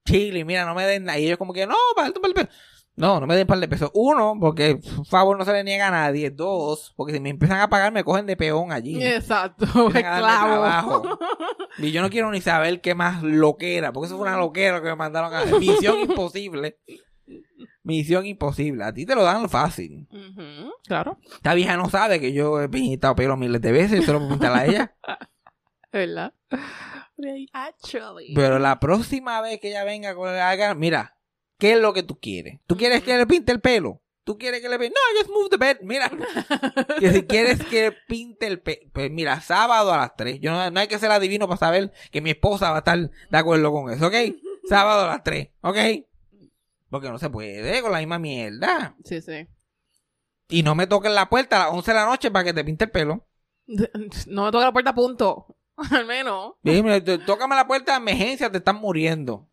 [0.04, 1.18] chile, mira, no me den nada.
[1.18, 2.54] Y ellos como que, no, un par de pesos.
[2.98, 3.92] No, no me den un par de pesos.
[3.94, 6.30] Uno, porque por favor no se le niega a nadie.
[6.30, 9.00] Dos, porque si me empiezan a pagar me cogen de peón allí.
[9.02, 9.64] Exacto.
[9.88, 11.18] Esclavo.
[11.78, 14.88] Y yo no quiero ni saber qué más loquera, porque eso fue una loquera que
[14.88, 16.80] me mandaron a Misión imposible.
[17.84, 18.82] Misión imposible.
[18.82, 20.08] A ti te lo dan fácil.
[20.84, 21.18] Claro.
[21.30, 24.18] Esta vieja no sabe que yo he pintado pelo miles de veces y se lo
[24.18, 24.96] puedo pintar a ella.
[25.92, 26.34] ¿Verdad?
[27.52, 28.34] Actually.
[28.34, 31.17] Pero la próxima vez que ella venga con haga, mira,
[31.58, 32.60] ¿qué es lo que tú quieres?
[32.66, 34.00] ¿Tú quieres que le pinte el pelo?
[34.24, 34.94] ¿Tú quieres que le pinte?
[34.94, 35.78] No, just move the bed.
[35.82, 36.10] Mira,
[37.00, 40.40] que si quieres que pinte el pelo, pues mira, sábado a las 3.
[40.40, 42.98] Yo no, no hay que ser adivino para saber que mi esposa va a estar
[42.98, 44.14] de acuerdo con eso, ¿ok?
[44.68, 45.76] Sábado a las 3, ¿ok?
[46.90, 48.94] Porque no se puede con la misma mierda.
[49.04, 49.46] Sí, sí.
[50.50, 52.64] Y no me toquen la puerta a las 11 de la noche para que te
[52.64, 53.26] pinte el pelo.
[54.26, 55.56] No me toca la puerta, punto.
[55.90, 56.54] Al menos.
[56.62, 59.46] Dime, tócame la puerta de emergencia, te están muriendo.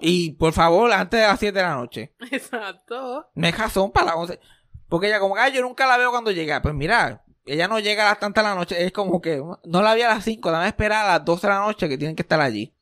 [0.00, 2.14] Y por favor, antes de las 7 de la noche.
[2.30, 3.28] Exacto.
[3.34, 4.40] No hay razón para las 11.
[4.88, 6.62] Porque ella como, ay, yo nunca la veo cuando llega.
[6.62, 8.84] Pues mira, ella no llega a las tantas de la noche.
[8.84, 11.52] Es como que no la vi a las 5, dame esperar a las 12 de
[11.52, 12.74] la noche que tienen que estar allí.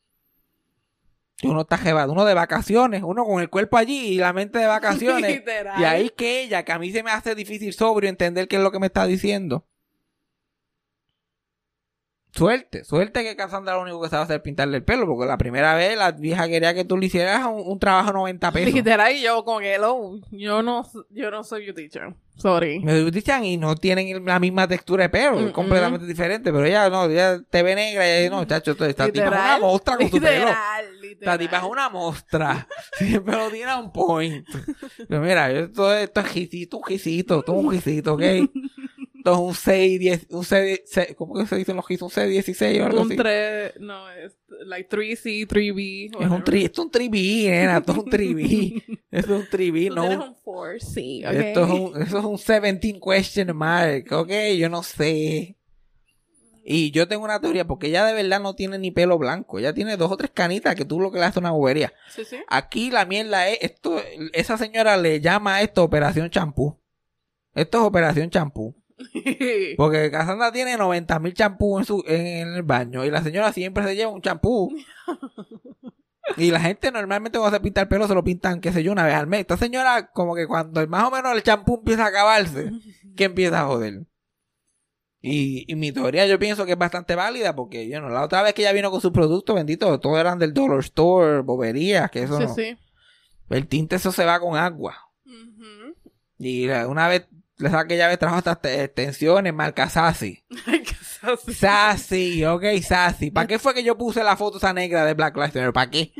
[1.41, 4.59] Y uno está jebado, uno de vacaciones, uno con el cuerpo allí y la mente
[4.59, 5.37] de vacaciones.
[5.37, 5.81] Literal.
[5.81, 8.63] y ahí que ella, que a mí se me hace difícil sobrio entender qué es
[8.63, 9.65] lo que me está diciendo.
[12.31, 15.39] Suerte, suerte que Cassandra lo único que sabe hacer es pintarle el pelo, porque la
[15.39, 18.75] primera vez la vieja quería que tú le hicieras un, un trabajo de 90 pesos.
[18.75, 22.15] Literal, y yo que, hello, yo no, yo no soy beauty teacher.
[22.37, 22.79] Sorry.
[22.79, 26.89] Me dicen y no tienen la misma textura de pelo, es completamente diferente, pero ella
[26.89, 29.97] no, ella te ve negra y ella no, chacho, esta tipa es una Literal, mostra
[29.97, 30.31] con su pelo.
[30.47, 31.39] Literal, Esta literal.
[31.41, 32.69] tipa es una mostra.
[32.93, 34.47] Siempre lo tiene a un point.
[35.09, 38.23] Pero mira, esto, esto es gisito, un gisito, esto es un gisito, ¿ok?
[39.19, 42.03] Esto es un 6, 10, un 6, 6 ¿cómo que se dicen los gisos?
[42.07, 43.17] Un 6, 16 o algo Un así.
[43.17, 46.11] 3, no, es like 3C, 3B.
[46.25, 48.85] Es un 3, esto es un 3B, nena, esto es un 3B.
[49.11, 51.33] Esto es un 3B, Tú no tienes un- un 4C, ¿ok?
[51.35, 55.57] Esto es un, eso es un 17 question mark, ok, yo no sé.
[56.71, 59.73] Y yo tengo una teoría, porque ella de verdad no tiene ni pelo blanco, ella
[59.73, 61.93] tiene dos o tres canitas que tú lo que le haces una bobería.
[62.15, 62.37] Sí, sí.
[62.49, 64.01] Aquí la mierda es, esto,
[64.35, 66.79] esa señora le llama a esto operación champú.
[67.55, 68.77] Esto es operación champú.
[69.77, 73.85] Porque Cassandra tiene 90 mil champú en, su, en el baño y la señora siempre
[73.85, 74.75] se lleva un champú.
[76.37, 78.93] Y la gente normalmente cuando se pinta el pelo se lo pintan, qué sé yo,
[78.93, 79.41] una vez al mes.
[79.41, 82.71] Esta señora, como que cuando más o menos el champú empieza a acabarse,
[83.17, 84.07] que empieza a joder.
[85.21, 88.43] Y, y mi teoría yo pienso que es bastante válida porque, yo no, la otra
[88.43, 92.23] vez que ella vino con sus productos, bendito, todos eran del Dollar Store, boberías, que
[92.23, 92.55] eso sí, no.
[92.55, 92.79] sí.
[93.51, 94.97] El tinte eso se va con agua.
[96.39, 97.27] Y una vez,
[97.59, 100.45] le saqué vez trajo estas te- extensiones, marca Sassy.
[101.21, 101.55] Sassy.
[101.55, 103.31] Sassy, ok, Sassy.
[103.31, 105.73] ¿Para qué fue que yo puse la foto esa negra de Black Lives Matter?
[105.73, 106.13] ¿Para qué?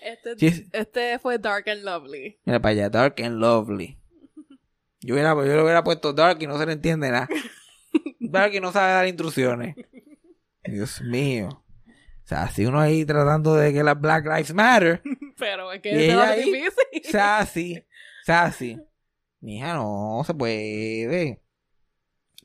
[0.00, 2.38] Este, este fue Dark and Lovely.
[2.44, 3.98] Mira para allá, Dark and Lovely.
[5.00, 7.28] Yo, hubiera, yo le hubiera puesto Dark y no se le entiende nada.
[8.20, 9.74] Dark y no sabe dar instrucciones.
[10.64, 11.48] Dios mío.
[12.24, 15.02] O sea, si uno ahí tratando de que las Black Lives Matter,
[15.38, 17.10] Pero es que ahí, difícil.
[17.12, 17.84] Sassy,
[18.24, 18.78] Sassy.
[19.44, 21.40] Mija, no se puede.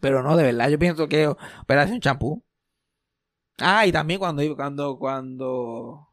[0.01, 2.43] Pero no, de verdad, yo pienso que Operación Champú.
[3.59, 6.07] Ah, y también cuando, cuando, cuando,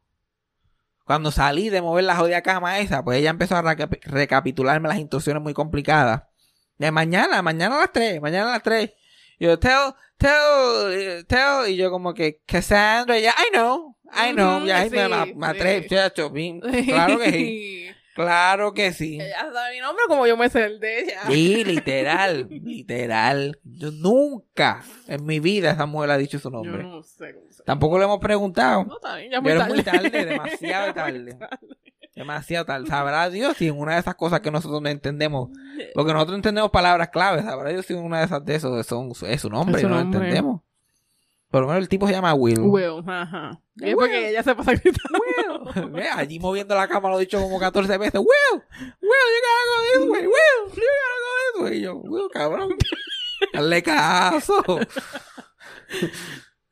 [1.05, 4.97] cuando salí de mover la jodida cama esa, pues ella empezó a reca- recapitularme las
[4.99, 6.23] instrucciones muy complicadas.
[6.77, 8.91] De mañana, mañana a las 3, mañana a las 3.
[9.39, 14.67] Yo, tell, tell, tell, y yo como que, Cassandra, ya, I know, I know, Ujú,
[14.67, 15.87] ya ahí me, sí, me, me atrevo, sí.
[15.87, 19.15] chacho, bien, claro que sí, claro que sí.
[19.21, 21.21] Ella sabe mi nombre como yo me sé el de ella.
[21.27, 23.59] Sí, literal, literal.
[23.63, 26.83] Yo nunca en mi vida esa mujer ha dicho su Yo nombre.
[26.83, 28.83] no sé cómo se Tampoco le hemos preguntado.
[28.85, 30.09] No, está bien, ya Pero muy es muy tarde.
[30.09, 31.37] tarde, demasiado tarde.
[32.15, 32.87] Demasiado tal.
[32.87, 35.49] Sabrá Dios si en una de esas cosas que nosotros no entendemos.
[35.93, 37.45] Porque nosotros entendemos palabras claves.
[37.45, 39.87] Sabrá Dios si en una de esas de esos son, es su nombre Es y
[39.87, 40.61] no lo entendemos.
[41.57, 42.59] Por lo menos el tipo se llama Will.
[42.59, 43.59] Will, ajá.
[43.77, 45.19] Y es porque ella se pasa gritando.
[45.75, 45.91] Will.
[45.91, 48.13] Ve, allí moviendo la cama lo he dicho como 14 veces.
[48.13, 48.61] Will,
[49.01, 50.27] Will, you gotta go this way.
[50.27, 51.77] Will, you gotta go this way.
[51.79, 52.75] Y yo, Will, cabrón.
[53.55, 54.63] Hazle caso.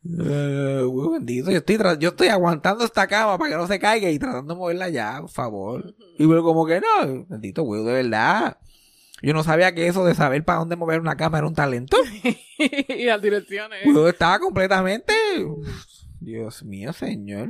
[0.04, 1.50] Eh, Will, bendito.
[1.50, 4.60] Yo estoy, yo estoy aguantando esta cama para que no se caiga y tratando de
[4.60, 5.96] moverla ya, por favor.
[6.20, 7.26] Y Will como que no.
[7.28, 8.60] Bendito Will, de verdad.
[9.22, 11.98] Yo no sabía que eso de saber para dónde mover una cama era un talento.
[12.58, 13.86] y las direcciones.
[13.86, 15.14] Will estaba completamente...
[16.20, 17.50] Dios mío, señor.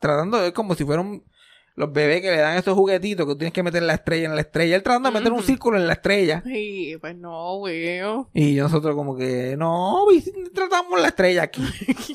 [0.00, 1.22] Tratando de como si fueran
[1.76, 4.34] los bebés que le dan esos juguetitos que tú tienes que meter la estrella en
[4.34, 4.76] la estrella.
[4.76, 6.42] Él tratando de meter un círculo en la estrella.
[6.44, 8.26] Sí, pues no, Will.
[8.32, 11.62] Y nosotros como que, no, si tratamos la estrella aquí.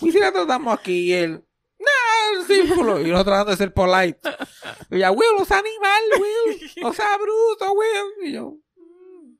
[0.01, 1.45] Y si la tratamos aquí y él,
[1.79, 2.99] no, el círculo.
[3.01, 4.19] Y nosotros tratando de ser polite.
[4.89, 6.85] Y ya, Will, los animales, Will.
[6.85, 8.29] O sea, bruto, Will.
[8.29, 9.37] Y yo, mm.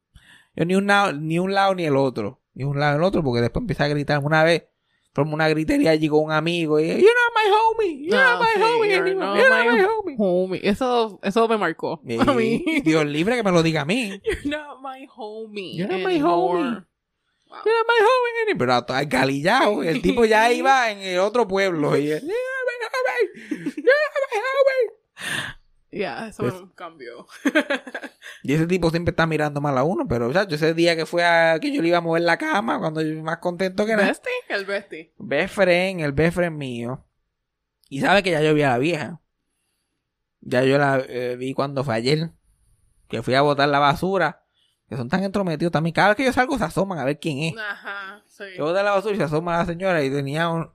[0.56, 2.42] yo ni un, lado, ni un lado ni el otro.
[2.54, 4.20] Ni un lado ni el otro porque después empieza a gritar.
[4.24, 4.66] Una vez
[5.14, 8.06] formó una gritería allí con un amigo y, you're not my homie.
[8.06, 9.26] You're not Ah, my sí, homie you're anymore.
[9.28, 10.16] not You're not my my homie.
[10.18, 10.60] Homie.
[10.64, 12.02] Eso, eso me marcó.
[12.08, 12.64] Y A mí.
[12.84, 14.20] Dios libre que me lo diga a mí.
[14.24, 15.76] You're not my homie.
[15.76, 16.60] You're not my anymore.
[16.62, 16.86] homie.
[17.66, 18.56] Mira, my homie.
[18.58, 19.84] Pero hasta algalillado.
[19.84, 21.98] El tipo ya iba en el otro pueblo.
[21.98, 23.74] Y él, "You're my homie.
[23.76, 23.84] You're
[25.92, 26.02] my homie".
[26.02, 27.26] Ya, eso Pues- me cambió.
[28.44, 30.08] Y ese tipo siempre está mirando mal a uno.
[30.08, 32.80] Pero, yo ese día que fue a que yo le iba a mover la cama,
[32.80, 34.08] cuando yo más contento que nada.
[34.08, 34.32] ¿Bestie?
[34.50, 35.14] El bestie.
[35.18, 37.06] Best friend, el best friend mío.
[37.90, 39.22] Y sabe que ya yo vi a la vieja.
[40.40, 42.32] Ya yo la eh, vi cuando fue ayer.
[43.08, 44.44] Que fui a botar la basura.
[44.90, 45.94] Que son tan entrometidos también.
[45.94, 47.54] Cada vez que yo salgo se asoman a ver quién es.
[47.58, 48.44] Ajá, sí.
[48.58, 50.72] Yo boté la basura y se asoma la señora y tenía un-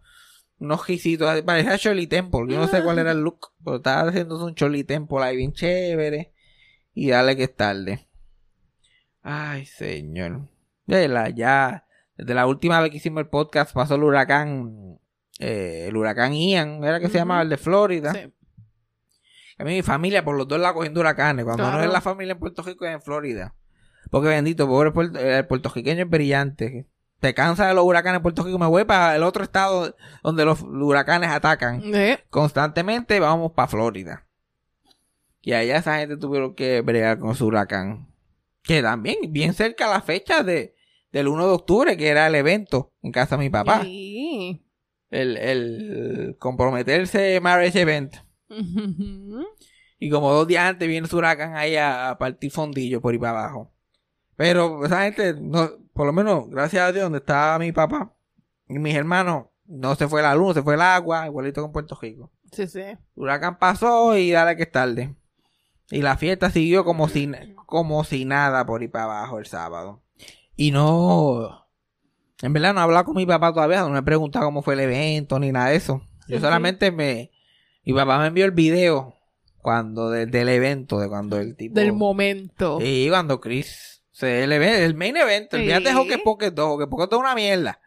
[0.58, 1.42] unos gisitos.
[1.42, 2.46] Parecía Shirley Temple.
[2.48, 3.52] Yo no sé cuál era el look.
[3.64, 6.32] Pero estaba haciéndose un Shirley Temple ahí bien chévere.
[6.94, 8.06] Y dale que es tarde.
[9.22, 10.48] Ay, señor.
[10.86, 11.84] Ya, la- ya,
[12.16, 14.98] desde la última vez que hicimos el podcast pasó el huracán.
[15.38, 18.12] eh, el huracán Ian, era que se llamaba el de Florida.
[18.14, 18.32] Sí.
[19.58, 21.44] A mí mi familia por los dos la cogiendo huracanes.
[21.44, 23.54] Cuando no es la familia en Puerto Rico es en Florida.
[24.10, 26.86] Porque bendito, pobre puerto- el puertorriqueño es brillante.
[27.20, 28.58] Te cansa de los huracanes en Puerto Rico.
[28.58, 33.18] Me voy para el otro estado donde los huracanes atacan Eh, constantemente.
[33.20, 34.26] Vamos para Florida.
[35.40, 38.08] Y allá esa gente tuvieron que bregar con su huracán.
[38.62, 40.74] Que también, bien cerca a la fecha de,
[41.12, 43.82] del 1 de octubre, que era el evento en casa de mi papá.
[43.82, 44.62] sí.
[45.08, 48.16] El, el comprometerse marriage event.
[49.98, 53.18] Y como dos días antes viene su huracán ahí a, a partir fondillo por ahí
[53.18, 53.72] para abajo.
[54.34, 58.14] Pero esa gente, no, por lo menos, gracias a Dios, donde estaba mi papá
[58.68, 61.98] y mis hermanos, no se fue la luz, se fue el agua, igualito con Puerto
[62.00, 62.30] Rico.
[62.52, 62.82] Sí, sí.
[63.16, 65.16] Huracán pasó y dale que es tarde.
[65.90, 67.30] Y la fiesta siguió como si,
[67.66, 70.02] como si nada por ahí para abajo el sábado.
[70.54, 71.66] Y no...
[72.42, 74.74] En verdad no he hablado con mi papá todavía, no me he preguntado cómo fue
[74.74, 76.02] el evento ni nada de eso.
[76.28, 77.30] Yo solamente me...
[77.84, 79.14] Mi papá me envió el video
[79.62, 81.74] cuando de- del evento, de cuando el tipo...
[81.74, 82.78] Del momento.
[82.80, 83.95] Sí, cuando Chris...
[84.18, 85.66] Se, el, even- el main event, el Sí.
[85.66, 87.80] día de Hocus Pocus 2, Hocus Pocus 2 es una mierda.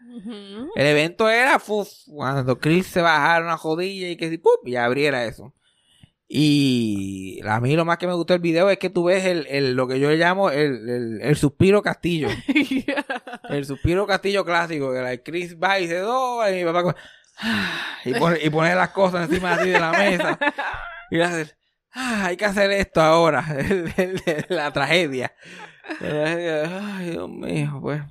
[0.76, 4.68] El evento era fuf, cuando Chris se bajara una jodilla y que si, ¡pup!
[4.68, 5.56] y abriera eso.
[6.28, 9.48] Y a mí lo más que me gustó del video es que tú ves el,
[9.48, 12.30] el- lo que yo llamo el, el, el suspiro castillo.
[13.50, 16.96] El suspiro castillo clásico, que la Chris va y se dobla y mi papá
[18.06, 20.38] y, pone, y pone las cosas encima así de la mesa.
[21.10, 21.52] Y hace,
[21.92, 25.34] "Ah, hay que hacer esto ahora, el- el- el- la tragedia.
[26.02, 28.02] Ay, Dios mío, pues.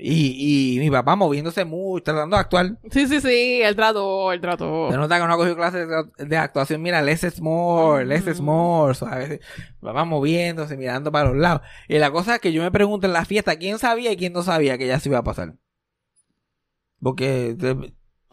[0.00, 2.78] Y, y mi papá moviéndose mucho, tratando de actuar.
[2.88, 4.90] Sí, sí, sí, él trató, él trató.
[4.92, 6.80] Se nota que no ha cogido clases de, de actuación.
[6.82, 8.94] Mira, less is more, less is more.
[8.94, 9.40] ¿sabes?
[9.80, 11.62] Mi papá moviéndose, mirando para los lados.
[11.88, 14.32] Y la cosa es que yo me pregunto en la fiesta, ¿quién sabía y quién
[14.32, 15.54] no sabía que ya se iba a pasar?
[17.00, 17.56] Porque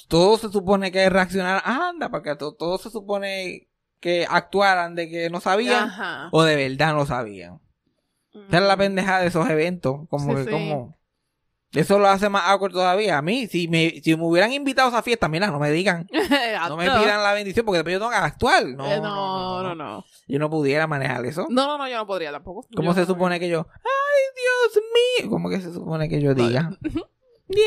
[0.08, 5.30] todo se supone que reaccionar, anda, porque to- todo se supone que actuaran de que
[5.32, 6.30] no sabían Ajá.
[6.32, 7.60] o de verdad no sabían.
[8.48, 10.08] Esa es la pendejada de esos eventos.
[10.10, 10.50] Como Sí, que, sí.
[10.52, 10.98] como.
[11.74, 13.18] Eso lo hace más awkward todavía.
[13.18, 16.08] A mí, si me, si me hubieran invitado a esa fiesta, mira, no me digan.
[16.70, 18.66] No me pidan la bendición porque después yo tengo que actuar.
[18.66, 20.06] No, Eh, no, no, no, no.
[20.28, 21.48] Yo no pudiera manejar eso.
[21.50, 22.66] No, no, no, yo no podría tampoco.
[22.76, 23.68] ¿Cómo Yo- se supone que yo?
[23.74, 25.30] ¡Ay, Dios mío!
[25.30, 26.72] ¿Cómo que se supone que yo diga?
[27.48, 27.62] Yeah.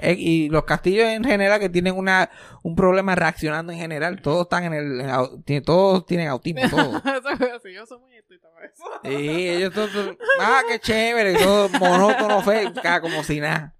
[0.00, 2.30] Eh, Y los castillos en general que tienen una
[2.62, 5.00] un problema reaccionando en general, todos están en el
[5.46, 7.02] en todos tienen autismo, todos.
[7.04, 8.84] Así, yo soy muy para eso.
[9.04, 13.74] Sí, ellos todos, todos- ah, qué chévere, todo monótono, feo, ca- como si nada.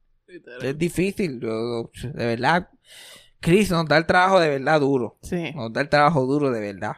[0.62, 2.68] Es difícil, yo- de verdad.
[3.40, 5.18] Chris nos da el trabajo de verdad duro.
[5.22, 5.52] Sí.
[5.52, 6.96] Nos da el trabajo duro de verdad.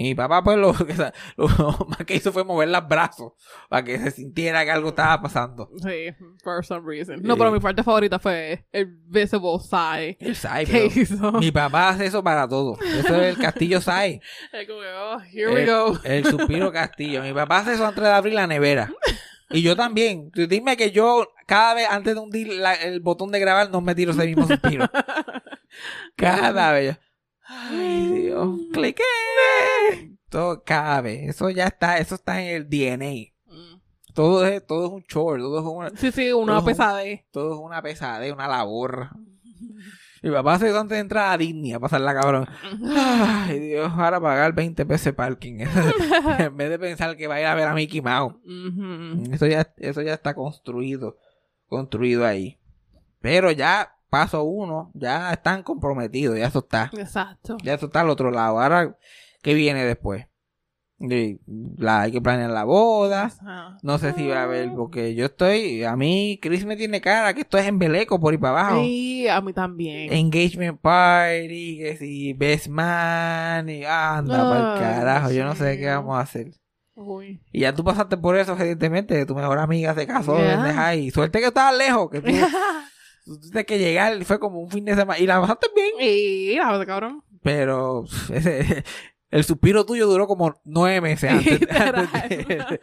[0.00, 0.72] Y mi papá, pues, lo,
[1.36, 3.32] lo más que hizo fue mover los brazos
[3.68, 5.68] para que se sintiera que algo estaba pasando.
[5.76, 6.06] Sí,
[6.42, 7.20] for some reason.
[7.22, 11.32] No, pero mi parte favorita fue el visible sigh El Sai, que hizo.
[11.32, 12.78] mi papá hace eso para todo.
[12.82, 14.22] Eso es el castillo Sai.
[14.54, 15.98] Es como que, oh, here we go.
[16.04, 17.22] el suspiro castillo.
[17.22, 18.90] Mi papá hace eso antes de abrir la nevera.
[19.50, 20.30] Y yo también.
[20.30, 23.82] Tú Dime que yo, cada vez antes de hundir la- el botón de grabar, no
[23.82, 24.86] me tiro ese mismo suspiro.
[26.16, 26.98] Cada vez.
[27.50, 28.58] Ay, Dios.
[28.72, 29.02] Cliqué.
[30.28, 30.62] Todo,
[31.02, 31.28] vez.
[31.30, 33.32] Eso ya está, eso está en el DNA.
[33.46, 33.80] Mm.
[34.14, 37.24] Todo es, todo es un chore, todo es una, Sí, sí, una pesadez.
[37.32, 39.10] todo es una pesadez, una labor.
[40.22, 42.46] Mi papá eso antes de entrar a Disney a pasarla cabrón.
[42.94, 45.60] Ay, Dios, ahora pagar 20 pesos de parking.
[46.38, 48.34] en vez de pensar que va a ir a ver a Mickey Mouse.
[49.32, 51.16] Eso ya, eso ya está construido,
[51.66, 52.60] construido ahí.
[53.20, 56.90] Pero ya, paso uno, ya están comprometidos, ya eso está.
[56.98, 57.56] Exacto.
[57.62, 58.60] Ya eso está al otro lado.
[58.60, 58.96] Ahora,
[59.42, 60.26] ¿qué viene después?
[61.78, 63.32] La, hay que planear la boda.
[63.82, 67.32] No sé si va a haber, porque yo estoy, a mí, Chris me tiene cara
[67.32, 68.82] que esto es embeleco por ahí para abajo.
[68.82, 70.12] Sí, a mí también.
[70.12, 75.86] Engagement party, que si best man, y anda para Ay, carajo, yo no sé qué
[75.86, 76.50] vamos a hacer.
[76.96, 77.40] Uy.
[77.50, 80.94] Y ya tú pasaste por eso, evidentemente, que tu mejor amiga se casó, Yeah.
[80.96, 82.26] y suerte que estabas lejos, que tú,
[83.38, 86.70] tienes que llegar, fue como un fin de semana, y la pasaste bien, Y la
[86.72, 87.22] verdad, cabrón.
[87.42, 88.84] pero ese,
[89.30, 92.08] el suspiro tuyo duró como nueve meses antes, Literal.
[92.12, 92.80] antes de-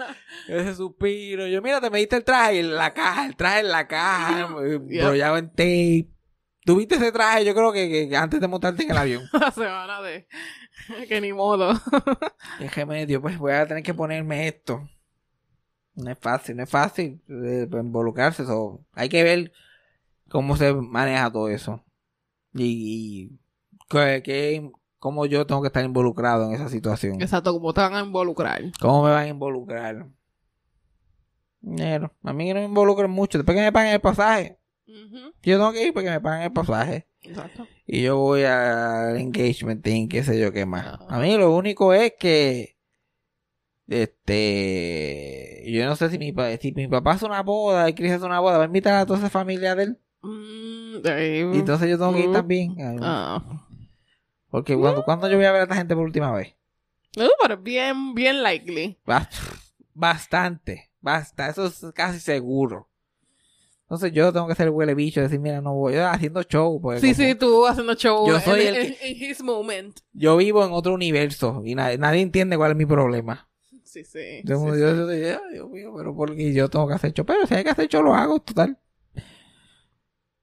[0.47, 1.47] ese suspiro.
[1.47, 4.47] Yo, mira, te me diste el traje y la caja, el traje en la caja,
[4.65, 4.91] eh, Yep.
[5.01, 6.07] enrollado en tape.
[6.65, 9.23] Tuviste ese traje, yo creo que, que- antes de montarte en el avión.
[9.33, 10.27] La semana de.
[11.07, 11.73] que ni modo.
[12.59, 13.21] ¿Qué remedio?
[13.21, 14.87] Pues voy a tener que ponerme esto.
[15.95, 18.45] No es fácil, no es fácil eh, involucrarse.
[18.45, 19.51] so, hay que ver
[20.29, 21.83] cómo se maneja todo eso.
[22.53, 23.39] Y, y
[23.89, 27.21] que, que- cómo yo tengo que estar involucrado en esa situación.
[27.21, 28.61] Exacto, como te van a involucrar.
[28.79, 30.07] ¿Cómo me van a involucrar?
[31.61, 32.13] Dinero.
[32.23, 33.37] A mí no me involucren mucho.
[33.37, 34.57] Después que me paguen el pasaje.
[35.43, 37.07] Yo tengo que ir porque me paguen el pasaje.
[37.21, 37.67] Exacto.
[37.85, 40.99] Y yo voy al engagement thing, qué sé yo qué más.
[41.09, 42.77] A mí lo único es que.
[43.87, 45.63] Este.
[45.71, 48.39] Yo no sé si mi, si mi papá hace una boda y Chris hace una
[48.39, 49.99] boda, va a invitar a toda esa familia de él.
[50.21, 52.33] Mm, eh, Y entonces yo tengo que ir Mm.
[52.33, 52.75] también.
[53.01, 53.43] Ah.
[54.49, 56.53] Porque cuando, cuando yo voy a ver a esta gente por última vez.
[57.17, 58.97] Uh, pero bien, bien likely.
[59.05, 59.29] Ba-
[59.93, 60.89] Bastante.
[61.01, 61.49] Basta.
[61.49, 62.89] Eso es casi seguro.
[63.83, 65.93] Entonces yo tengo que ser el huele bicho decir, mira, no voy.
[65.93, 66.79] Yo haciendo show.
[66.81, 69.97] Porque Sí, sí, tú haciendo show Yo soy en, el en his moment.
[70.13, 73.47] Yo vivo en otro universo y nadie, nadie entiende cuál es mi problema.
[73.83, 74.41] Sí, sí.
[74.43, 74.79] Yo, sí, yo, sí.
[74.81, 77.25] yo digo, "Ay, Dios mío, pero porque yo tengo que hacer show.
[77.25, 78.77] Pero si hay que hacer show, lo hago, total.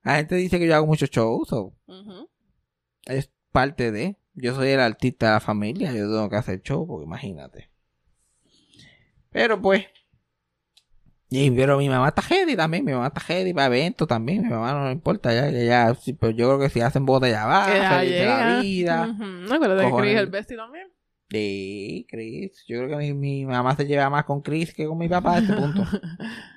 [0.04, 1.72] La gente dice que yo hago muchos shows, so,
[3.06, 4.16] es parte de.
[4.34, 7.70] Yo soy el artista de la familia, yo tengo que hacer show, porque imagínate.
[9.30, 9.86] Pero pues.
[11.30, 14.50] Y, pero mi mamá está heavy también, mi mamá está heavy para eventos también, mi
[14.50, 17.46] mamá no le importa ya, ya, sí, pero yo creo que si hacen boda ya
[17.46, 19.08] va, feliz de la vida.
[19.08, 19.24] Ujú.
[19.24, 19.90] No, pero de.
[19.90, 20.88] Chris el bestie también.
[21.30, 22.64] Sí, Chris.
[22.68, 25.36] Yo creo que mi, mi mamá se lleva más con Chris que con mi papá
[25.36, 25.82] a este punto.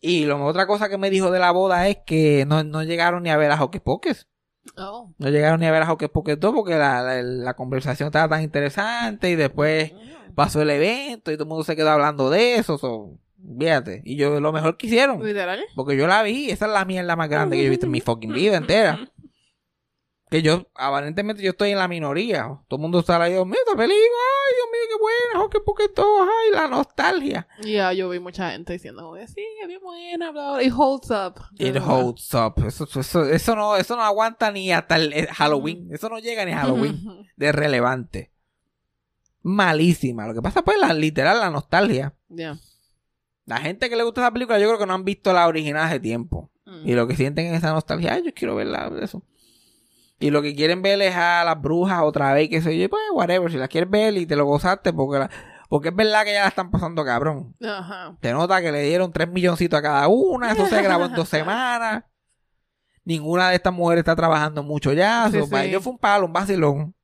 [0.00, 3.22] y lo, otra cosa que me dijo de la boda es que no, no llegaron
[3.22, 4.28] ni a ver a Hocus Pocus.
[4.76, 5.14] Oh.
[5.18, 8.28] No llegaron ni a ver a Hocus Pocus 2 porque la, la, la conversación estaba
[8.28, 9.92] tan interesante y después
[10.34, 12.78] pasó el evento y todo el mundo se quedó hablando de eso.
[12.78, 13.18] So,
[13.58, 14.02] fíjate.
[14.04, 15.24] Y yo lo mejor que hicieron.
[15.24, 15.60] Literal.
[15.74, 17.92] Porque yo la vi, esa es la mierda más grande que yo he visto en
[17.92, 19.10] mi fucking vida entera.
[20.30, 22.60] Que yo, aparentemente yo estoy en la minoría.
[22.68, 23.96] Todo el mundo está ahí, mío, esta película,
[25.08, 27.48] qué buena, Pocket 2, ay, la nostalgia.
[27.62, 31.40] Ya, yo vi mucha gente diciendo, sí, es bien buena, bla, bla, y holds up.
[31.58, 32.64] It holds up.
[32.66, 35.88] Eso, eso, eso, no, eso no aguanta ni hasta el, el Halloween.
[35.92, 38.32] Eso no llega ni a Halloween de relevante.
[39.42, 40.26] Malísima.
[40.26, 42.14] Lo que pasa, pues, la, literal, la nostalgia.
[42.28, 42.58] Ya.
[43.46, 45.84] La gente que le gusta esa película, yo creo que no han visto la original
[45.84, 46.50] hace tiempo.
[46.66, 46.88] Mm.
[46.88, 49.22] Y lo que sienten es esa nostalgia, ay, yo quiero verla, eso.
[50.20, 53.00] Y lo que quieren ver es a las brujas otra vez, que sé yo, pues,
[53.12, 55.30] whatever, si las quieres ver y te lo gozaste, porque, la-
[55.68, 57.54] porque es verdad que ya la están pasando cabrón.
[57.64, 58.16] Ajá.
[58.20, 61.28] Se nota que le dieron tres milloncitos a cada una, eso se grabó en dos
[61.28, 62.04] semanas.
[63.04, 65.28] Ninguna de estas mujeres está trabajando mucho ya.
[65.30, 65.68] Sí, so, para sí.
[65.70, 66.94] ellos fue un palo, un vacilón.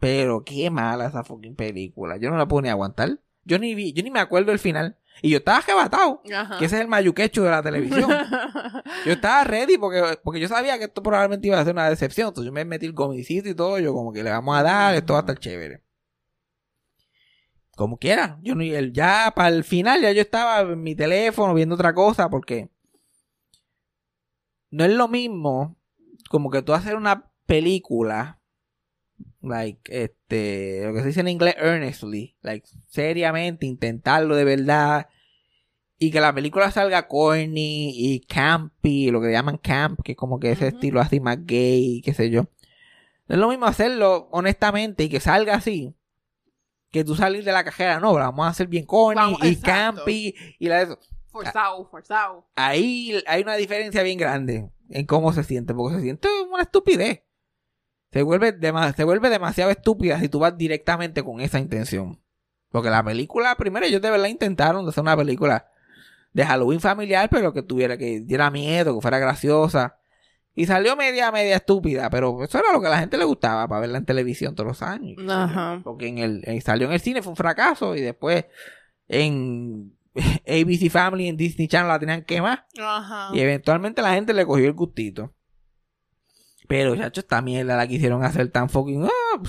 [0.00, 2.16] Pero qué mala esa fucking película.
[2.16, 3.20] Yo no la puedo ni aguantar.
[3.44, 4.98] Yo ni vi, yo ni me acuerdo del final.
[5.22, 6.22] Y yo estaba arrebatado.
[6.34, 6.58] Ajá.
[6.58, 8.10] Que ese es el mayuquecho de la televisión.
[9.06, 12.28] Yo estaba ready porque, porque yo sabía que esto probablemente iba a ser una decepción.
[12.28, 13.78] Entonces yo me metí el gomicito y todo.
[13.78, 15.82] Yo como que le vamos a dar, esto va a estar chévere.
[17.76, 18.38] Como quiera.
[18.42, 18.54] Yo
[18.92, 22.70] ya para el final ya yo estaba en mi teléfono viendo otra cosa porque
[24.70, 25.76] no es lo mismo
[26.30, 28.40] como que tú hacer una película
[29.48, 35.08] like este lo que se dice en inglés earnestly like seriamente intentarlo de verdad
[35.98, 40.40] y que la película salga corny y campy, lo que llaman camp, que es como
[40.40, 42.42] que ese estilo así más gay, qué sé yo.
[43.26, 45.94] No es lo mismo hacerlo honestamente y que salga así,
[46.90, 49.66] que tú salir de la cajera, no, la vamos a hacer bien corny y exacto.
[49.66, 50.98] campy y la de eso.
[51.28, 52.46] Forzado, forzado.
[52.54, 57.22] Ahí hay una diferencia bien grande en cómo se siente, porque se siente una estupidez.
[58.14, 58.56] Se vuelve,
[58.96, 62.20] se vuelve demasiado estúpida si tú vas directamente con esa intención.
[62.70, 65.66] Porque la película, primero ellos de verdad intentaron de hacer una película
[66.32, 69.98] de Halloween familiar, pero que tuviera, que diera miedo, que fuera graciosa.
[70.54, 73.66] Y salió media, media estúpida, pero eso era lo que a la gente le gustaba
[73.66, 75.18] para verla en televisión todos los años.
[75.28, 75.80] Ajá.
[75.82, 78.44] Porque en el, en- salió en el cine, fue un fracaso, y después
[79.08, 82.60] en ABC Family, en Disney Channel la tenían que más.
[82.80, 83.30] Ajá.
[83.34, 85.32] Y eventualmente la gente le cogió el gustito.
[86.66, 89.04] Pero, chacho, esta mierda la quisieron hacer tan fucking.
[89.04, 89.42] ah,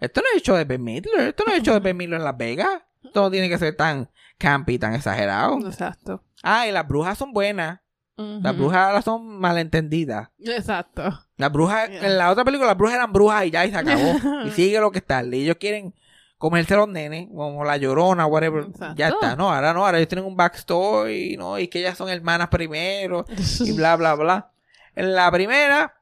[0.00, 1.28] esto no es hecho de Ben Midler.
[1.28, 2.82] Esto no es hecho de Ben Midler en Las Vegas.
[3.02, 5.58] Esto no tiene que ser tan campy, tan exagerado.
[5.66, 6.22] Exacto.
[6.42, 7.80] Ah, y las brujas son buenas.
[8.16, 10.28] Las brujas ahora son malentendidas.
[10.38, 11.02] Exacto.
[11.36, 12.06] Las brujas, Yeah.
[12.06, 14.12] en la otra película, las brujas eran brujas y ya, y se acabó.
[14.46, 15.24] y sigue lo que está.
[15.24, 15.94] Y ellos quieren
[16.38, 18.64] comerse los nenes, como la llorona, whatever.
[18.66, 18.94] Exacto.
[18.96, 19.34] Ya está.
[19.34, 21.58] No, ahora no, ahora ellos tienen un backstory, ¿no?
[21.58, 23.24] Y que ellas son hermanas primero
[23.60, 24.52] y bla, bla, bla.
[24.94, 25.94] En la primera,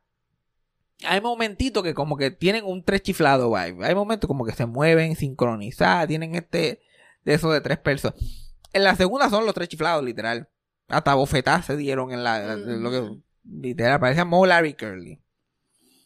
[1.07, 3.87] hay momentitos que como que tienen un tres chiflado vibe.
[3.87, 6.81] Hay momentos como que se mueven sincronizadas, tienen este,
[7.25, 8.19] de eso de tres personas.
[8.73, 10.49] En la segunda son los tres chiflados, literal.
[10.89, 15.21] Hasta bofetadas se dieron en la, lo que, literal, parecía Mo Larry Curly.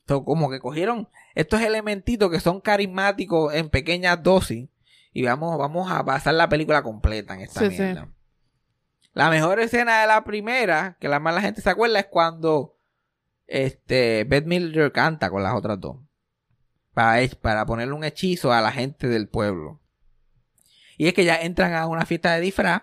[0.06, 4.68] So, como que cogieron estos elementitos que son carismáticos en pequeñas dosis
[5.12, 7.82] y vamos, vamos a pasar la película completa en esta Sí, sí.
[7.82, 8.08] mierda.
[9.14, 12.75] La mejor escena de la primera, que la más la gente se acuerda, es cuando
[13.46, 15.98] este Beth Miller canta con las otras dos.
[16.94, 19.80] Para, para ponerle un hechizo a la gente del pueblo.
[20.96, 22.82] Y es que ya entran a una fiesta de disfraz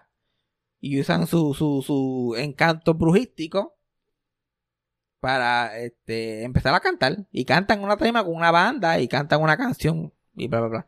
[0.79, 3.75] y usan su, su, su encanto brujístico
[5.19, 7.25] para este, empezar a cantar.
[7.31, 10.87] Y cantan una tema con una banda y cantan una canción y bla, bla, bla.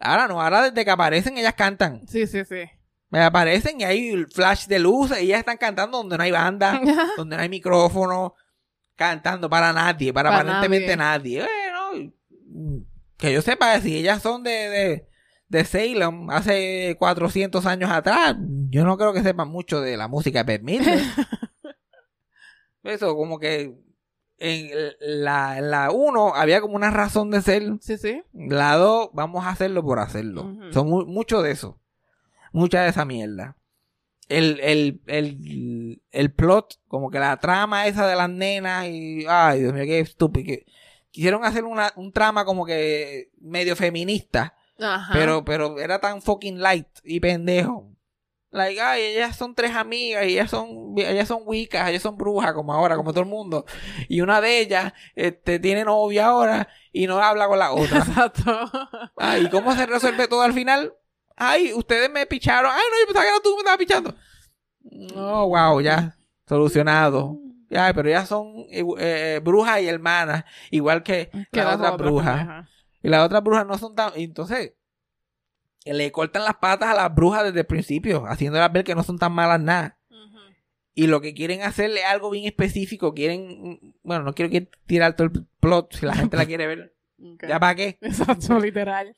[0.00, 2.06] Ahora no, ahora desde que aparecen ellas cantan.
[2.08, 2.64] Sí, sí, sí.
[3.08, 6.80] Me aparecen y hay flash de luz y ellas están cantando donde no hay banda,
[7.16, 8.34] donde no hay micrófono,
[8.96, 11.40] cantando para nadie, para, Para aparentemente nadie.
[11.42, 12.12] Bueno,
[12.46, 12.76] mm,
[13.16, 15.08] que yo sepa, si ellas son de, de,
[15.48, 18.36] de Salem hace 400 años atrás,
[18.70, 20.60] yo no creo que sepan mucho de la música de.
[22.82, 23.74] Eso, como que
[24.38, 24.70] en
[25.00, 27.62] la, la 1 había como una razón de ser.
[27.80, 28.22] Sí, sí.
[28.32, 30.54] La 2, vamos a hacerlo por hacerlo.
[30.72, 31.80] Son mu- mucho de eso.
[32.52, 33.56] Mucha de esa mierda.
[34.28, 39.26] El, el, el, el plot, como que la trama esa de las nenas y...
[39.28, 40.46] Ay, Dios mío, qué estúpido.
[40.46, 40.66] que-
[41.10, 45.12] Quisieron hacer una, un trama como que medio feminista, Ajá.
[45.12, 47.90] pero, pero era tan fucking light y pendejo.
[48.50, 52.52] Like, ay, ellas son tres amigas y ellas son, ellas son wicas, ellas son brujas
[52.52, 53.64] como ahora, como todo el mundo.
[54.08, 57.98] Y una de ellas, este, tiene novia ahora y no habla con la otra.
[58.08, 58.70] Exacto.
[59.16, 60.94] Ay, ¿y cómo se resuelve todo al final?
[61.36, 62.70] Ay, ustedes me picharon.
[62.72, 64.14] Ay, no, yo pensaba que era tú que me estabas pichando.
[65.14, 66.16] No, wow, ya.
[66.48, 67.38] Solucionado.
[67.70, 70.44] Ya, pero ya son eh, eh, brujas y hermanas.
[70.70, 72.36] Igual que, Que las otras brujas.
[72.38, 72.68] pendejas.
[73.02, 74.12] Y las otras brujas no son tan.
[74.16, 74.74] y Entonces,
[75.84, 79.18] le cortan las patas a las brujas desde el principio, haciéndolas ver que no son
[79.18, 79.98] tan malas nada.
[80.96, 83.14] Y lo que quieren hacerle es algo bien específico.
[83.14, 83.94] Quieren.
[84.04, 86.94] Bueno, no quiero que tirar todo el plot si la gente la quiere ver.
[87.48, 87.98] ¿Ya para qué?
[88.00, 89.16] Exacto, literal.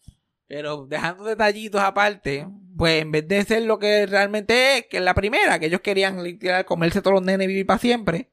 [0.49, 5.03] Pero dejando detallitos aparte, pues en vez de ser lo que realmente es, que es
[5.03, 8.31] la primera, que ellos querían literal comerse todos los nenes y vivir para siempre,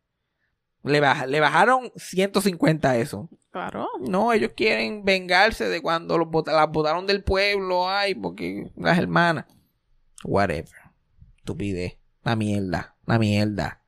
[0.83, 3.29] le, baja- le bajaron 150 a eso.
[3.51, 3.87] Claro.
[3.99, 9.45] No, ellos quieren vengarse de cuando los las botaron del pueblo, ay, porque las hermanas.
[10.23, 10.69] Whatever.
[11.37, 11.97] Estupidez.
[12.23, 12.95] La mierda.
[13.05, 13.81] La mierda.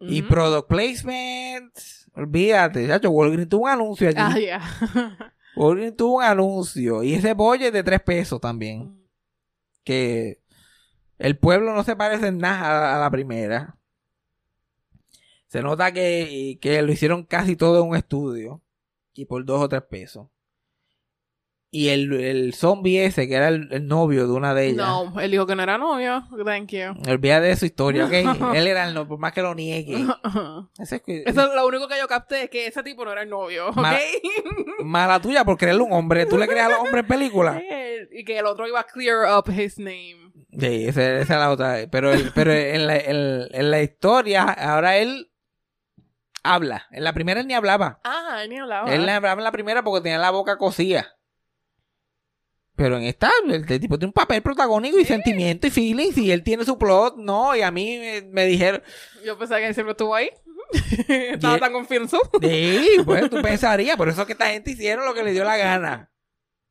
[0.00, 1.72] Y product placement.
[2.14, 3.10] Olvídate, chacho.
[3.10, 4.18] Walgreens tuvo un anuncio allí.
[4.18, 5.32] Ah, ya.
[5.56, 7.02] Walgreens tuvo un anuncio.
[7.02, 9.06] Y ese pollo es de 3 pesos también.
[9.84, 10.40] Que
[11.18, 13.78] el pueblo no se parece en nada a, la primera.
[15.48, 18.62] Se nota que, que lo hicieron casi todo en un estudio.
[19.14, 20.28] Y por 2 o 3 pesos.
[21.70, 24.76] Y el, el zombie ese, que era el, el novio de una de ellas.
[24.86, 26.24] No, él dijo que no era novio.
[26.42, 26.94] Thank you.
[27.12, 28.12] Olvídate de su historia, ¿ok?
[28.54, 29.98] Él era el novio, por más que lo niegue.
[30.78, 33.12] Ese es que- Eso es lo único que yo capté, es que ese tipo no
[33.12, 33.76] era el novio, ¿ok?
[33.76, 33.98] Ma-
[34.82, 36.24] Mala tuya por creerle un hombre.
[36.24, 37.60] ¿Tú le crees a los hombres en películas?
[37.62, 40.32] Eh, y que el otro iba a clear up his name.
[40.58, 41.76] Sí, esa, esa es la otra.
[41.90, 45.30] Pero, el- pero en, la, en- en la historia, ahora él
[46.42, 46.86] habla.
[46.92, 48.00] En la primera él ni hablaba.
[48.04, 48.90] Ah, él ni hablaba.
[48.92, 51.14] Él le hablaba en la primera porque tenía la boca cosida.
[52.78, 56.30] Pero en esta, el, el tipo tiene un papel protagónico y sentimiento y feelings y
[56.30, 58.80] él tiene su plot, no, y a mí me, me dijeron,
[59.24, 60.30] Yo pensé que él siempre estuvo ahí.
[61.08, 62.20] Estaba tan confianzo.
[62.40, 65.42] sí, pues tú pensarías, por eso es que esta gente hicieron lo que le dio
[65.42, 66.12] la gana.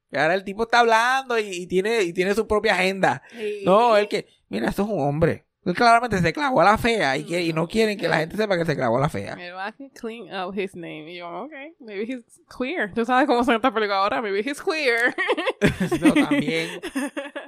[0.10, 3.22] Y ahora el tipo está hablando y, y tiene, y tiene su propia agenda.
[3.66, 5.46] No, él que, mira, esto es un hombre.
[5.68, 8.38] Él claramente se clavó a la fea y, que, y no quieren que la gente
[8.38, 9.34] sepa que se clavó a la fea.
[9.40, 11.12] Él va a clean up his name.
[11.12, 12.24] Y yo, ok, maybe he's
[12.58, 12.94] queer.
[12.94, 14.22] Tú sabes cómo son estas películas ahora.
[14.22, 15.14] Maybe he's queer.
[16.02, 16.82] No, también.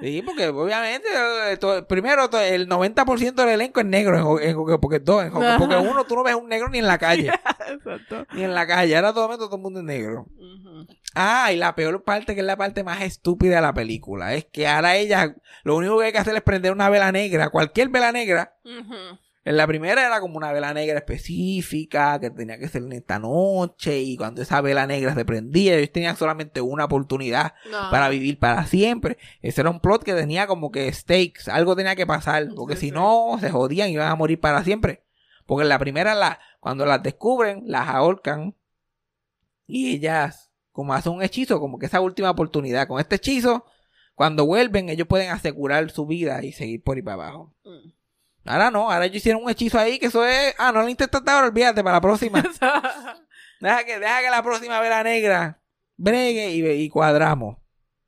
[0.01, 1.07] Sí, porque obviamente,
[1.51, 5.23] eh, to- primero, to- el 90% del elenco es negro en, en Pocus 2.
[5.25, 7.31] En Pocus 1 tú no ves un negro ni en la calle.
[7.69, 8.25] Exacto.
[8.33, 8.95] ni en la calle.
[8.95, 10.25] Ahora todo, el mundo- todo el mundo es negro.
[10.35, 10.87] Ujú.
[11.15, 14.45] Ah, y la peor parte, que es la parte más estúpida de la película, es
[14.45, 17.89] que ahora ella, lo único que hay que hacer es prender una vela negra, cualquier
[17.89, 18.55] vela negra.
[19.45, 23.17] En la primera era como una vela negra específica, que tenía que ser en esta
[23.17, 27.89] noche, y cuando esa vela negra se prendía, ellos tenían solamente una oportunidad No.
[27.89, 29.17] para vivir para siempre.
[29.41, 32.81] Ese era un plot que tenía como que stakes, algo tenía que pasar, porque Sí,
[32.81, 32.91] si sí.
[32.91, 35.03] no, se jodían y iban a morir para siempre.
[35.47, 38.55] Porque en la primera, la, cuando las descubren, las ahorcan,
[39.65, 40.48] y ellas,
[40.79, 42.87] como hacen un hechizo, como que esa última oportunidad.
[42.87, 43.65] Con este hechizo,
[44.15, 47.53] cuando vuelven, ellos pueden asegurar su vida y seguir por ahí para abajo.
[47.65, 47.89] Mm.
[48.45, 50.55] Ahora no, ahora ellos hicieron un hechizo ahí que eso es.
[50.57, 52.41] Ah, no lo intentaste ahora, olvídate para la próxima.
[53.59, 55.61] deja, que, deja que la próxima vela negra
[55.97, 57.57] bregue y, y cuadramos.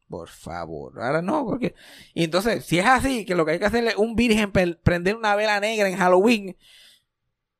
[0.07, 1.75] Por favor, ahora no, porque.
[2.13, 5.17] Y entonces, si es así, que lo que hay que hacer es un virgen prender
[5.17, 6.55] una vela negra en Halloween,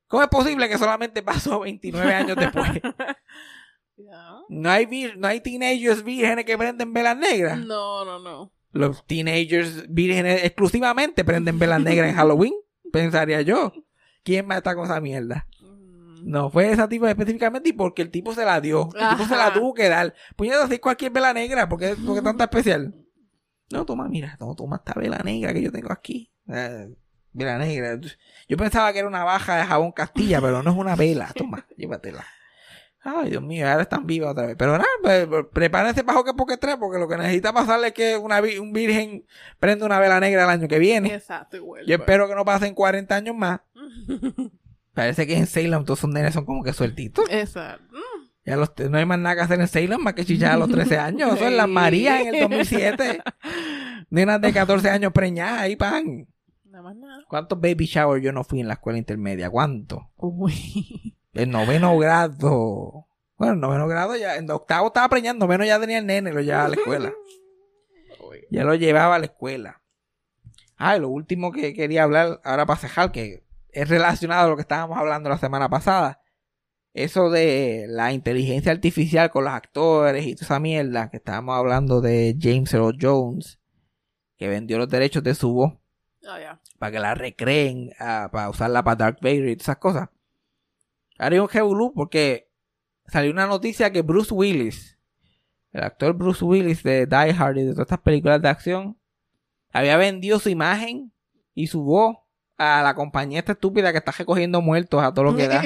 [0.06, 2.70] ¿cómo es posible que solamente pasó 29 años después?
[4.48, 7.58] No hay, vir- no hay teenagers vírgenes que prenden velas negras.
[7.58, 8.52] No, no, no.
[8.72, 12.54] Los teenagers vírgenes exclusivamente prenden velas negras en Halloween,
[12.92, 13.72] pensaría yo.
[14.24, 15.46] ¿Quién más está con esa mierda?
[15.60, 16.30] Mm.
[16.30, 18.88] No, fue esa tipo específicamente y porque el tipo se la dio.
[18.94, 20.14] El tipo se la tuvo que dar.
[20.36, 22.94] Puñeta, así cualquier vela negra, porque porque tanta especial.
[23.70, 26.30] No, toma, mira, no, toma esta vela negra que yo tengo aquí.
[26.48, 26.94] Eh,
[27.32, 27.98] vela negra.
[28.48, 31.32] Yo pensaba que era una baja de jabón Castilla, pero no es una vela.
[31.36, 32.24] Toma, llévatela.
[33.04, 34.56] Ay, Dios mío, ahora están vivas otra vez.
[34.56, 37.92] Pero nada, pues, pues, prepárense para que porque tres, porque lo que necesita pasarle es
[37.94, 39.26] que una, vi- un virgen
[39.58, 41.12] prenda una vela negra el año que viene.
[41.14, 41.84] Exacto, igual.
[41.86, 43.60] Yo espero que no pasen 40 años más.
[44.94, 47.24] Parece que en Salem todos esos nenes son como que sueltitos.
[47.30, 47.96] Exacto.
[48.44, 50.68] Ya los, no hay más nada que hacer en Salem más que chichar a los
[50.70, 51.34] 13 años.
[51.34, 53.22] Eso es las Marías en el 2007.
[54.10, 56.28] Nenas de 14 años preñadas ahí, pan.
[56.66, 57.24] Nada más nada.
[57.28, 59.48] ¿Cuántos baby shower yo no fui en la escuela intermedia?
[59.48, 60.00] ¿Cuántos?
[60.16, 61.16] Uy.
[61.32, 63.06] En noveno grado.
[63.36, 66.40] Bueno, en noveno grado ya, en octavo estaba preñando, noveno ya tenía el nene, lo
[66.40, 67.12] llevaba a la escuela.
[68.50, 69.82] Ya lo llevaba a la escuela.
[70.76, 74.56] Ah, y lo último que quería hablar ahora para cejar, que es relacionado a lo
[74.56, 76.20] que estábamos hablando la semana pasada.
[76.92, 82.02] Eso de la inteligencia artificial con los actores y toda esa mierda, que estábamos hablando
[82.02, 83.58] de James Earl Jones,
[84.36, 85.72] que vendió los derechos de su voz
[86.28, 90.08] Ah, para que la recreen, ah, para usarla para Dark Vader y todas esas cosas.
[91.22, 92.48] Ahora hay un revolú porque
[93.06, 94.98] salió una noticia que Bruce Willis,
[95.72, 98.98] el actor Bruce Willis de Die Hard y de todas estas películas de acción,
[99.72, 101.12] había vendido su imagen
[101.54, 102.16] y su voz
[102.58, 105.60] a la compañía esta estúpida que está recogiendo muertos a todo lo que da.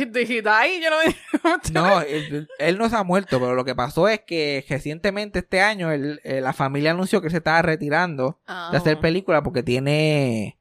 [1.72, 5.40] No No, él, él no se ha muerto, pero lo que pasó es que recientemente
[5.40, 8.68] este año él- eh, la familia anunció que se estaba retirando Ah.
[8.72, 10.58] de hacer películas porque tiene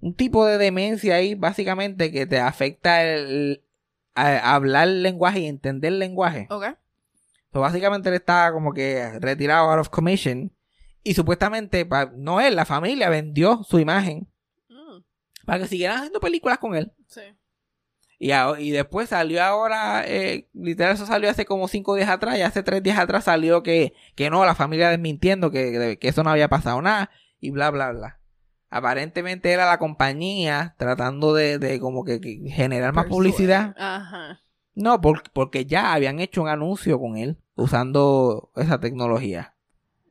[0.00, 3.62] un tipo de demencia ahí, básicamente, que te afecta el,
[4.14, 6.46] a- hablar el lenguaje y entender el lenguaje.
[6.50, 6.66] Ok.
[7.52, 10.52] So, básicamente él está como que retirado out of commission.
[11.04, 11.86] Y supuestamente,
[12.16, 14.28] no él, la familia vendió su imagen
[14.68, 15.02] Mm,
[15.44, 16.92] para que siguieran haciendo películas con él.
[17.08, 17.20] sí.
[18.18, 22.38] Y, a- y después salió ahora, eh, literal, eso salió hace como cinco días atrás,
[22.38, 26.22] y hace tres días atrás salió que, que no, la familia desmintiendo que, que eso
[26.22, 27.10] no había pasado nada,
[27.40, 28.20] y bla, bla, bla.
[28.74, 33.18] Aparentemente era la compañía tratando de, de como que, que generar más Persuade.
[33.30, 33.74] publicidad.
[33.78, 34.40] Ajá.
[34.74, 39.54] No, por- porque ya habían hecho un anuncio con él usando esa tecnología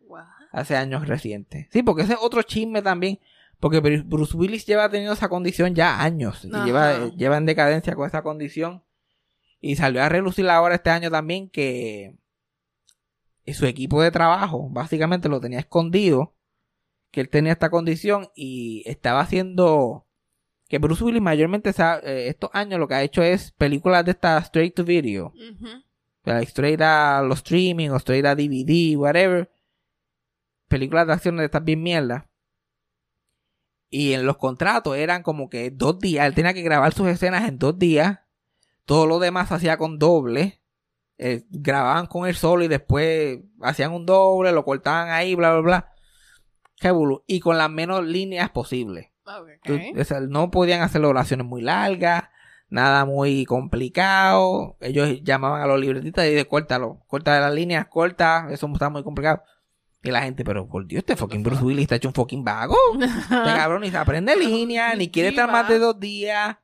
[0.06, 0.26] What?
[0.52, 1.68] hace años recientes.
[1.72, 3.20] Sí, porque ese es otro chisme también.
[3.60, 6.48] Porque Bru- Bruce Willis lleva teniendo esa condición ya años.
[6.54, 6.64] Ajá.
[6.66, 8.84] lleva, lleva en decadencia con esa condición.
[9.60, 12.16] Y salió a relucir ahora este año también que
[13.48, 16.34] su equipo de trabajo básicamente lo tenía escondido.
[17.12, 20.08] Que él tenía esta condición y estaba haciendo.
[20.68, 24.38] Que Bruce Willis mayormente eh, estos años lo que ha hecho es películas de esta
[24.40, 25.28] straight to video.
[25.28, 29.52] O sea, straight a los streaming o straight a DVD, whatever.
[30.68, 32.30] Películas de acción de estas bien mierda.
[33.90, 36.26] Y en los contratos eran como que dos días.
[36.26, 38.20] Él tenía que grabar sus escenas en dos días.
[38.86, 40.62] Todo lo demás se hacía con doble.
[41.18, 45.62] Eh, grababan con él solo y después hacían un doble, lo cortaban ahí, bla, bla,
[45.62, 45.94] bla.
[47.28, 49.08] Y con las menos líneas posibles.
[49.24, 49.94] Okay.
[49.94, 52.24] Tú- o sea, no podían hacer oraciones muy largas,
[52.70, 54.78] nada muy complicado.
[54.82, 59.04] Ellos llamaban a los libretistas y dicen, córtalo, corta las líneas, corta, eso está muy
[59.04, 59.44] complicado.
[60.04, 62.76] Y la gente, pero por Dios, este fucking Bruce Willis está hecho un fucking vago.
[63.00, 66.58] Este cabrón ni se aprende línea, ni quiere estar más de dos días.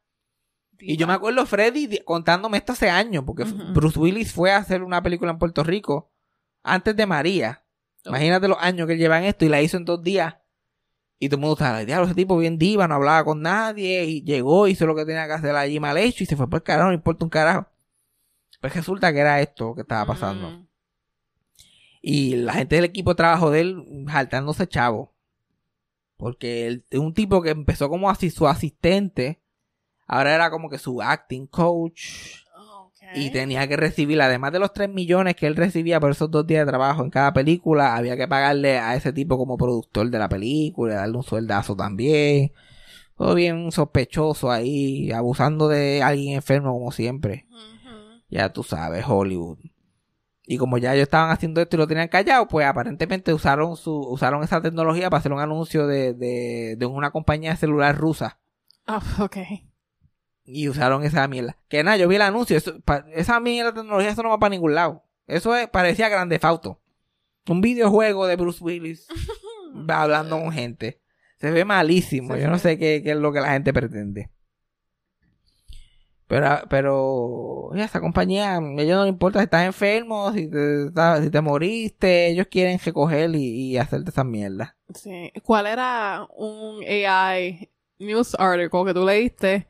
[0.79, 3.43] Y yo me acuerdo Freddy contándome esto hace años, porque.
[3.73, 6.11] Bruce Willis fue a hacer una película en Puerto Rico
[6.63, 7.63] antes de María.
[8.07, 10.35] Imagínate los años que él lleva en esto y la hizo en dos días.
[11.19, 14.23] Y todo el mundo estaba, diablo, ese tipo bien diva, no hablaba con nadie y
[14.23, 16.63] llegó, hizo lo que tenía que hacer allí mal hecho y se fue por el
[16.63, 17.67] carajo, no importa un carajo.
[18.61, 20.49] Pues resulta que era esto que estaba pasando.
[20.49, 20.67] Mm.
[22.01, 25.13] Y la gente del equipo de trabajo de él jaltándose chavo.
[26.15, 29.41] Porque él un tipo que empezó como así su asistente.
[30.07, 32.43] Ahora era como que su acting coach.
[33.13, 36.45] Y tenía que recibir, además de los 3 millones que él recibía por esos dos
[36.45, 40.19] días de trabajo en cada película, había que pagarle a ese tipo como productor de
[40.19, 42.51] la película, darle un sueldazo también.
[43.15, 47.47] Todo bien sospechoso ahí, abusando de alguien enfermo como siempre.
[48.29, 49.57] Ya tú sabes, Hollywood.
[50.45, 53.99] Y como ya ellos estaban haciendo esto y lo tenían callado, pues aparentemente usaron su,
[53.99, 58.39] usaron esa tecnología para hacer un anuncio de, de, de una compañía celular rusa.
[58.85, 59.66] Ah, okay.
[60.49, 61.57] Y usaron esa mierda.
[61.67, 62.55] Que nada, yo vi el anuncio.
[62.57, 65.03] eso- pa- esa mierda de tecnología, eso no va para ningún lado.
[65.27, 66.79] Eso es, parecía Grande Fauto.
[67.49, 69.07] Un videojuego de Bruce Willis
[69.89, 71.01] va hablando con gente.
[71.39, 72.33] Se ve malísimo.
[72.35, 74.29] Sí, yo no sé qué, qué es lo que la gente pretende.
[76.27, 80.87] Pero, pero, esa compañía, a ellos no les importa si estás enfermo, si te,
[81.23, 84.75] si te moriste, ellos quieren recoger y, y hacerte esa mierda.
[84.93, 85.31] Sí.
[85.43, 87.69] ¿Cuál era un AI
[87.99, 89.67] news article que tú leíste?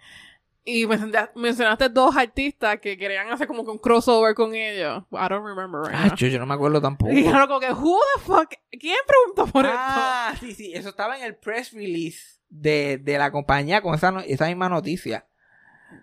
[0.70, 5.02] Y mencionaste, mencionaste dos artistas que querían hacer como que un crossover con ellos.
[5.14, 6.16] I don't remember right Ay, now.
[6.18, 7.10] yo, yo no me acuerdo tampoco.
[7.14, 8.50] Y dijeron como que, who the fuck?
[8.72, 13.32] ¿Quién preguntó por Ah, sí, sí, eso estaba en el press release de, de la
[13.32, 15.26] compañía con esa, no- esa misma noticia.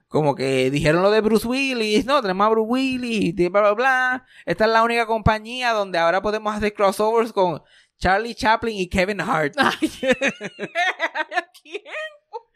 [0.09, 3.73] Como que dijeron lo de Bruce Willis, no, tenemos a Bruce Willis, y bla, bla,
[3.75, 4.27] bla.
[4.47, 7.61] Esta es la única compañía donde ahora podemos hacer crossovers con
[7.99, 9.55] Charlie Chaplin y Kevin Hart.
[9.59, 9.63] esto?
[9.81, 9.91] Ay,
[11.63, 11.83] ¿Quién?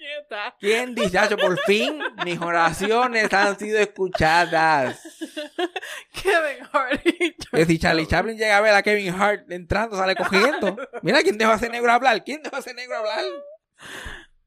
[0.09, 0.55] Puñeta.
[0.59, 5.01] ¿Quién dice, "Chacho, por fin mis oraciones han sido escuchadas?
[6.13, 7.03] Kevin Hart.
[7.53, 10.77] Que si Charlie Chaplin llega a ver a Kevin Hart entrando, sale cogiendo.
[11.03, 12.25] Mira, ¿quién dejó a ese negro hablar?
[12.25, 13.25] ¿Quién dejó a ese negro hablar?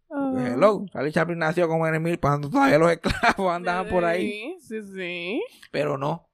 [0.08, 4.58] Pues, hello, Charlie Chaplin nació como en mil cuando todavía los esclavos andaban por ahí,
[4.60, 5.44] Sí, sí, sí.
[5.72, 6.28] pero no.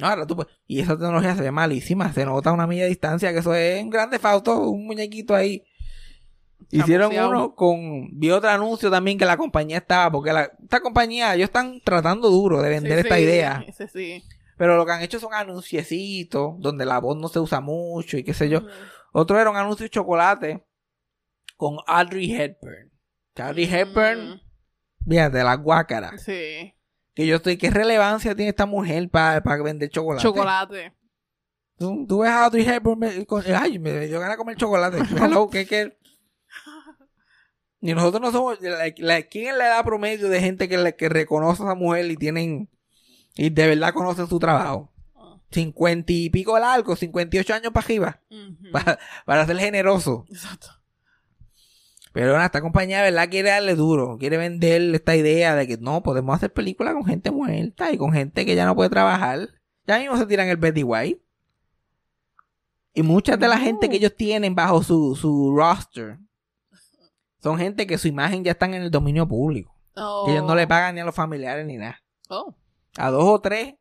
[0.00, 2.88] Ahora tú, pues, y esa tecnología se ve malísima, se nota a una milla de
[2.90, 5.64] distancia que eso es un grande fausto, un muñequito ahí.
[6.70, 11.34] Hicieron uno con, vi otro anuncio también que la compañía estaba, porque la, esta compañía,
[11.34, 14.24] ellos están tratando duro de vender Sí, esta sí, idea, Sí, sí.
[14.56, 18.24] pero lo que han hecho son anunciecitos, donde la voz no se usa mucho y
[18.24, 18.62] qué sé yo.
[19.12, 20.64] Otro era un anuncio de chocolate
[21.56, 22.90] con Audrey Hepburn.
[23.34, 24.40] Que Audrey Hepburn,
[25.08, 26.12] fíjate, de la guácara.
[26.12, 26.74] Mm, Sí.
[27.14, 30.22] Que yo estoy, ¿qué relevancia tiene esta mujer para vender chocolate?
[30.22, 30.94] Chocolate.
[31.76, 34.98] Tú, tú ves a Audrey Hepburn, me- con- ay, me dio ganas de comer chocolate.
[35.18, 35.98] Hello, ¿qué, qué?
[37.80, 41.08] Y nosotros no somos, la- la- ¿quién es la edad promedio de gente que, que
[41.08, 42.68] reconoce a esa mujer y tienen,
[43.36, 44.90] y de verdad conocen su trabajo?
[45.50, 48.70] Cincuenta y pico largo, cincuenta y ocho años para arriba, Ujú.
[48.70, 50.24] para, para ser generoso.
[50.30, 50.68] Exacto.
[52.12, 55.76] Pero bueno, esta compañía de verdad quiere darle duro, quiere vender esta idea de que
[55.78, 59.48] no, podemos hacer películas con gente muerta y con gente que ya no puede trabajar.
[59.86, 61.20] Ya mismo se tiran el Betty White.
[62.94, 66.18] Y muchas de la gente que ellos tienen bajo su, su roster
[67.42, 69.74] son gente que su imagen ya están en el dominio público.
[69.96, 70.24] Oh.
[70.26, 72.02] Que ellos no le pagan ni a los familiares ni nada.
[72.28, 72.54] Oh.
[72.96, 73.74] A dos o tres,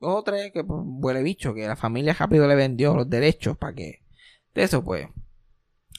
[0.00, 3.56] dos o tres que pues, huele bicho, que la familia rápido le vendió los derechos
[3.56, 4.02] para que.
[4.54, 5.08] De eso, pues.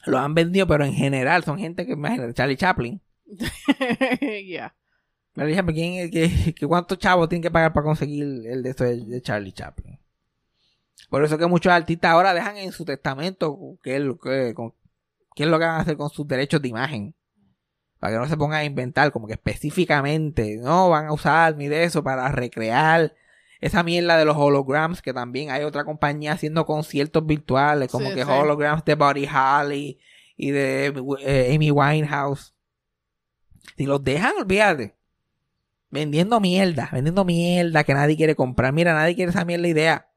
[0.04, 3.00] Lo han vendido, pero en general son gente que, imagínate, Charlie Chaplin.
[4.46, 4.74] yeah.
[5.34, 8.84] Charlie Chaplin, ¿quién que, que ¿cuántos chavos tienen que pagar para conseguir el de esto
[8.84, 9.98] de, de Charlie Chaplin?
[11.10, 14.54] Por eso que muchos artistas ahora dejan en su testamento qué es lo que,
[15.36, 17.14] qué es lo que van a hacer con sus derechos de imagen.
[18.00, 21.68] Para que no se pongan a inventar como que específicamente, no van a usar ni
[21.68, 23.14] de eso para recrear
[23.60, 28.14] esa mierda de los holograms, que también hay otra compañía haciendo conciertos virtuales, como Sí,
[28.14, 28.30] que sí.
[28.30, 29.98] holograms de Buddy Holly
[30.36, 30.86] y de
[31.20, 32.54] eh, Amy Winehouse.
[33.76, 34.96] Si los dejan, olvídate.
[35.90, 38.72] Vendiendo mierda, vendiendo mierda que nadie quiere comprar.
[38.72, 40.08] Mira, nadie quiere esa mierda idea.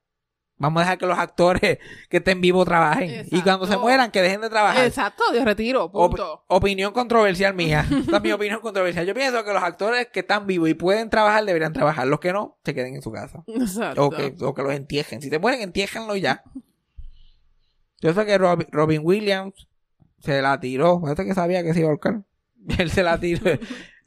[0.59, 1.79] Vamos a dejar que los actores
[2.09, 3.25] que estén vivos trabajen.
[3.31, 4.85] Y cuando se mueran, que dejen de trabajar.
[4.85, 6.43] Exacto, yo retiro, Op- punto.
[6.47, 7.85] opinión controversial mía.
[7.91, 9.05] Esta es mi opinión controversial.
[9.05, 12.07] Yo pienso que los actores que están vivos y pueden trabajar deberían trabajar.
[12.07, 13.43] Los que no, se queden en su casa.
[13.47, 14.05] Exacto.
[14.05, 15.21] O que, o que los entierren.
[15.21, 16.43] Si te mueren, entiérrenlo ya.
[18.01, 19.67] Yo sé que Rob- Robin Williams
[20.19, 21.01] se la tiró.
[21.01, 22.21] Parece que sabía que se iba a ahorcar.
[22.77, 23.49] Él se la tiró.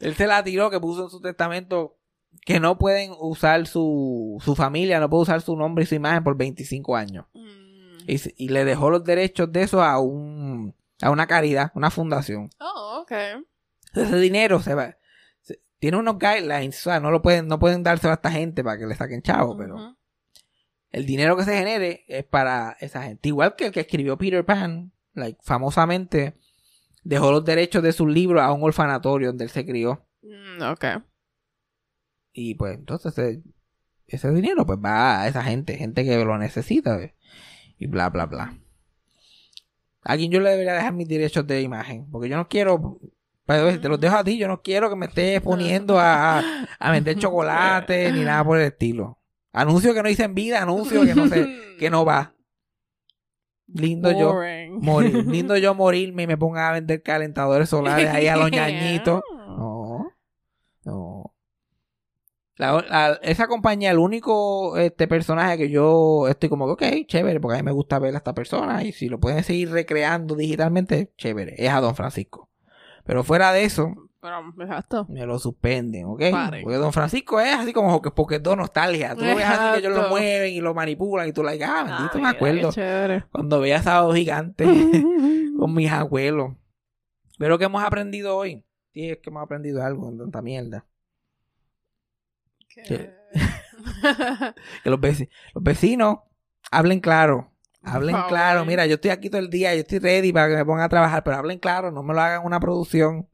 [0.00, 1.96] Él se la tiró que puso en su testamento
[2.44, 6.24] que no pueden usar su, su familia, no puede usar su nombre y su imagen
[6.24, 7.26] por 25 años.
[7.34, 7.98] Mm.
[8.08, 12.50] Y, y le dejó los derechos de eso a un a una caridad, una fundación.
[12.60, 13.12] Oh, ok.
[13.94, 14.96] Ese dinero se va
[15.40, 18.62] se- tiene unos guidelines, o sea, no lo pueden no pueden dárselo a esta gente
[18.64, 19.76] para que le saquen chavo, pero
[20.90, 23.28] el dinero que se genere es para esa gente.
[23.28, 26.34] Igual que el que escribió Peter Pan, like, famosamente
[27.04, 30.06] dejó los derechos de sus libros a un orfanatorio donde él se crió.
[30.22, 30.84] Mm, ok.
[32.32, 33.42] Y pues entonces eh,
[34.06, 36.98] ese dinero pues va a esa gente, gente que lo necesita
[37.78, 38.58] y bla bla bla.
[40.04, 42.98] A quien yo le debería dejar mis derechos de imagen, porque yo no quiero,
[43.46, 46.68] pero te los dejo a ti, yo no quiero que me estés poniendo a, a,
[46.78, 49.18] a vender chocolate ni nada por el estilo.
[49.52, 51.46] Anuncio que no hice en vida, anuncio que no sé,
[51.78, 52.34] que no va.
[53.66, 54.34] Lindo yo
[54.80, 59.22] morir, lindo yo morirme y me ponga a vender calentadores solares ahí a los ñañitos.
[59.52, 60.10] No,
[60.84, 61.31] no.
[62.62, 67.40] La- la- esa compañía, el único este personaje que yo estoy como que, ok, chévere,
[67.40, 70.34] porque a mí me gusta ver a esta persona y si lo pueden seguir recreando
[70.34, 72.48] digitalmente, chévere, es a Don Francisco.
[73.04, 73.92] Pero fuera de eso,
[74.60, 75.06] exacto.
[75.08, 76.22] me lo suspenden, ¿ok?
[76.30, 76.62] Pare.
[76.62, 79.16] Porque Don Francisco es así como que porque es dos nostalgia.
[79.16, 81.82] Tú lo ves así que ellos lo mueven y lo manipulan y tú like, ah,
[81.84, 82.70] bendito, Ay, me acuerdo.
[83.32, 84.64] Cuando veía Sábado Gigante
[85.58, 86.52] con mis abuelos.
[87.38, 88.64] Pero que hemos aprendido hoy.
[88.94, 90.86] Sí, es que hemos aprendido algo en tanta mierda.
[94.84, 96.18] Que los, veci- los vecinos
[96.70, 97.52] hablen claro.
[97.82, 98.64] Hablen claro.
[98.64, 100.88] Mira, yo estoy aquí todo el día, yo estoy ready para que me pongan a
[100.88, 103.28] trabajar, pero hablen claro, no me lo hagan una producción.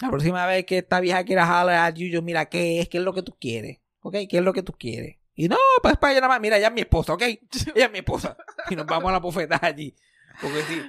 [0.00, 2.88] La próxima vez que esta vieja quiera holler at you, yo, mira, ¿qué es?
[2.88, 3.80] ¿Qué es lo que tú quieres?
[4.00, 4.14] ¿Ok?
[4.28, 5.16] ¿Qué es lo que tú quieres?
[5.34, 7.22] Y no, pues para ella nada más, mira, ella es mi esposa, ¿ok?
[7.74, 8.36] Ella es mi esposa.
[8.70, 9.96] Y nos vamos a la bofetada allí.
[10.40, 10.82] Porque si,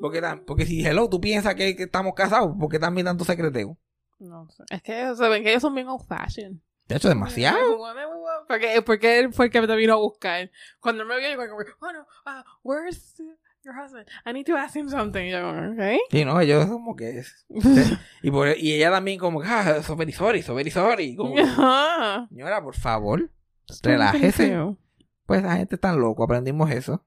[0.00, 3.78] porque, porque si, hello, tú piensas que, que estamos casados, ¿por qué también tanto secreteo?
[4.18, 4.64] No sé.
[4.70, 6.58] Es que se ven que ellos son bien old fashioned.
[6.88, 7.58] De hecho, demasiado.
[8.48, 10.50] Porque, porque él fue el que me vino a buscar.
[10.80, 13.16] Cuando me vio, yo como, oh no, uh, where's
[13.64, 14.06] your husband?
[14.24, 15.24] I need to ask him something.
[15.26, 15.98] Y yo okay.
[16.10, 17.46] Sí, no, ellos como que es.
[18.22, 21.16] Y, por, y ella también como ah, so very sorry, so very sorry.
[21.16, 21.36] Como,
[22.28, 23.30] señora, por favor.
[23.82, 24.56] Relájese.
[25.26, 27.04] Pues la gente está loco, aprendimos eso.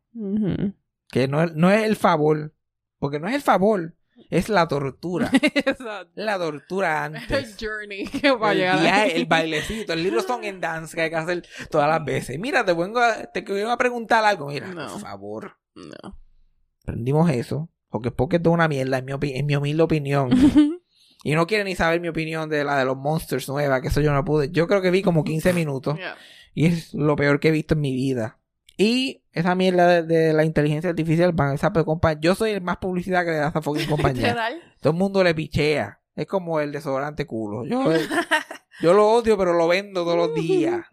[1.07, 2.53] Que no, no es el favor.
[2.99, 3.95] Porque no es el favor,
[4.30, 5.30] es la tortura.
[5.41, 6.09] Exacto.
[6.15, 7.57] la tortura antes.
[7.59, 11.15] journey que va a El llegar bailecito, el little song and dance que hay que
[11.15, 12.39] hacer todas las veces.
[12.39, 14.47] Mira, te vengo a, te vengo a preguntar algo.
[14.47, 14.88] Mira, No.
[14.88, 15.57] por favor.
[15.76, 16.17] No.
[16.84, 17.70] Aprendimos eso.
[17.89, 20.30] Porque porque es una mierda, en mi, opi- en mi humilde opinión.
[21.22, 23.99] Y no quiere ni saber mi opinión de la de los Monsters nueva, que eso
[23.99, 24.51] yo no pude.
[24.51, 25.97] Yo creo que vi como 15 minutos.
[25.97, 26.15] Yeah.
[26.53, 28.39] Y es lo peor que he visto en mi vida.
[28.78, 32.20] Y esa mierda de, de la inteligencia artificial, van esa compañía.
[32.22, 34.36] Yo soy el más publicidad que le da a esa fucking compañía.
[34.82, 36.00] Todo el mundo le pichea.
[36.16, 37.66] Es como el desodorante culo.
[37.66, 37.84] Yo,
[38.82, 40.86] yo lo odio, pero lo vendo todos los días.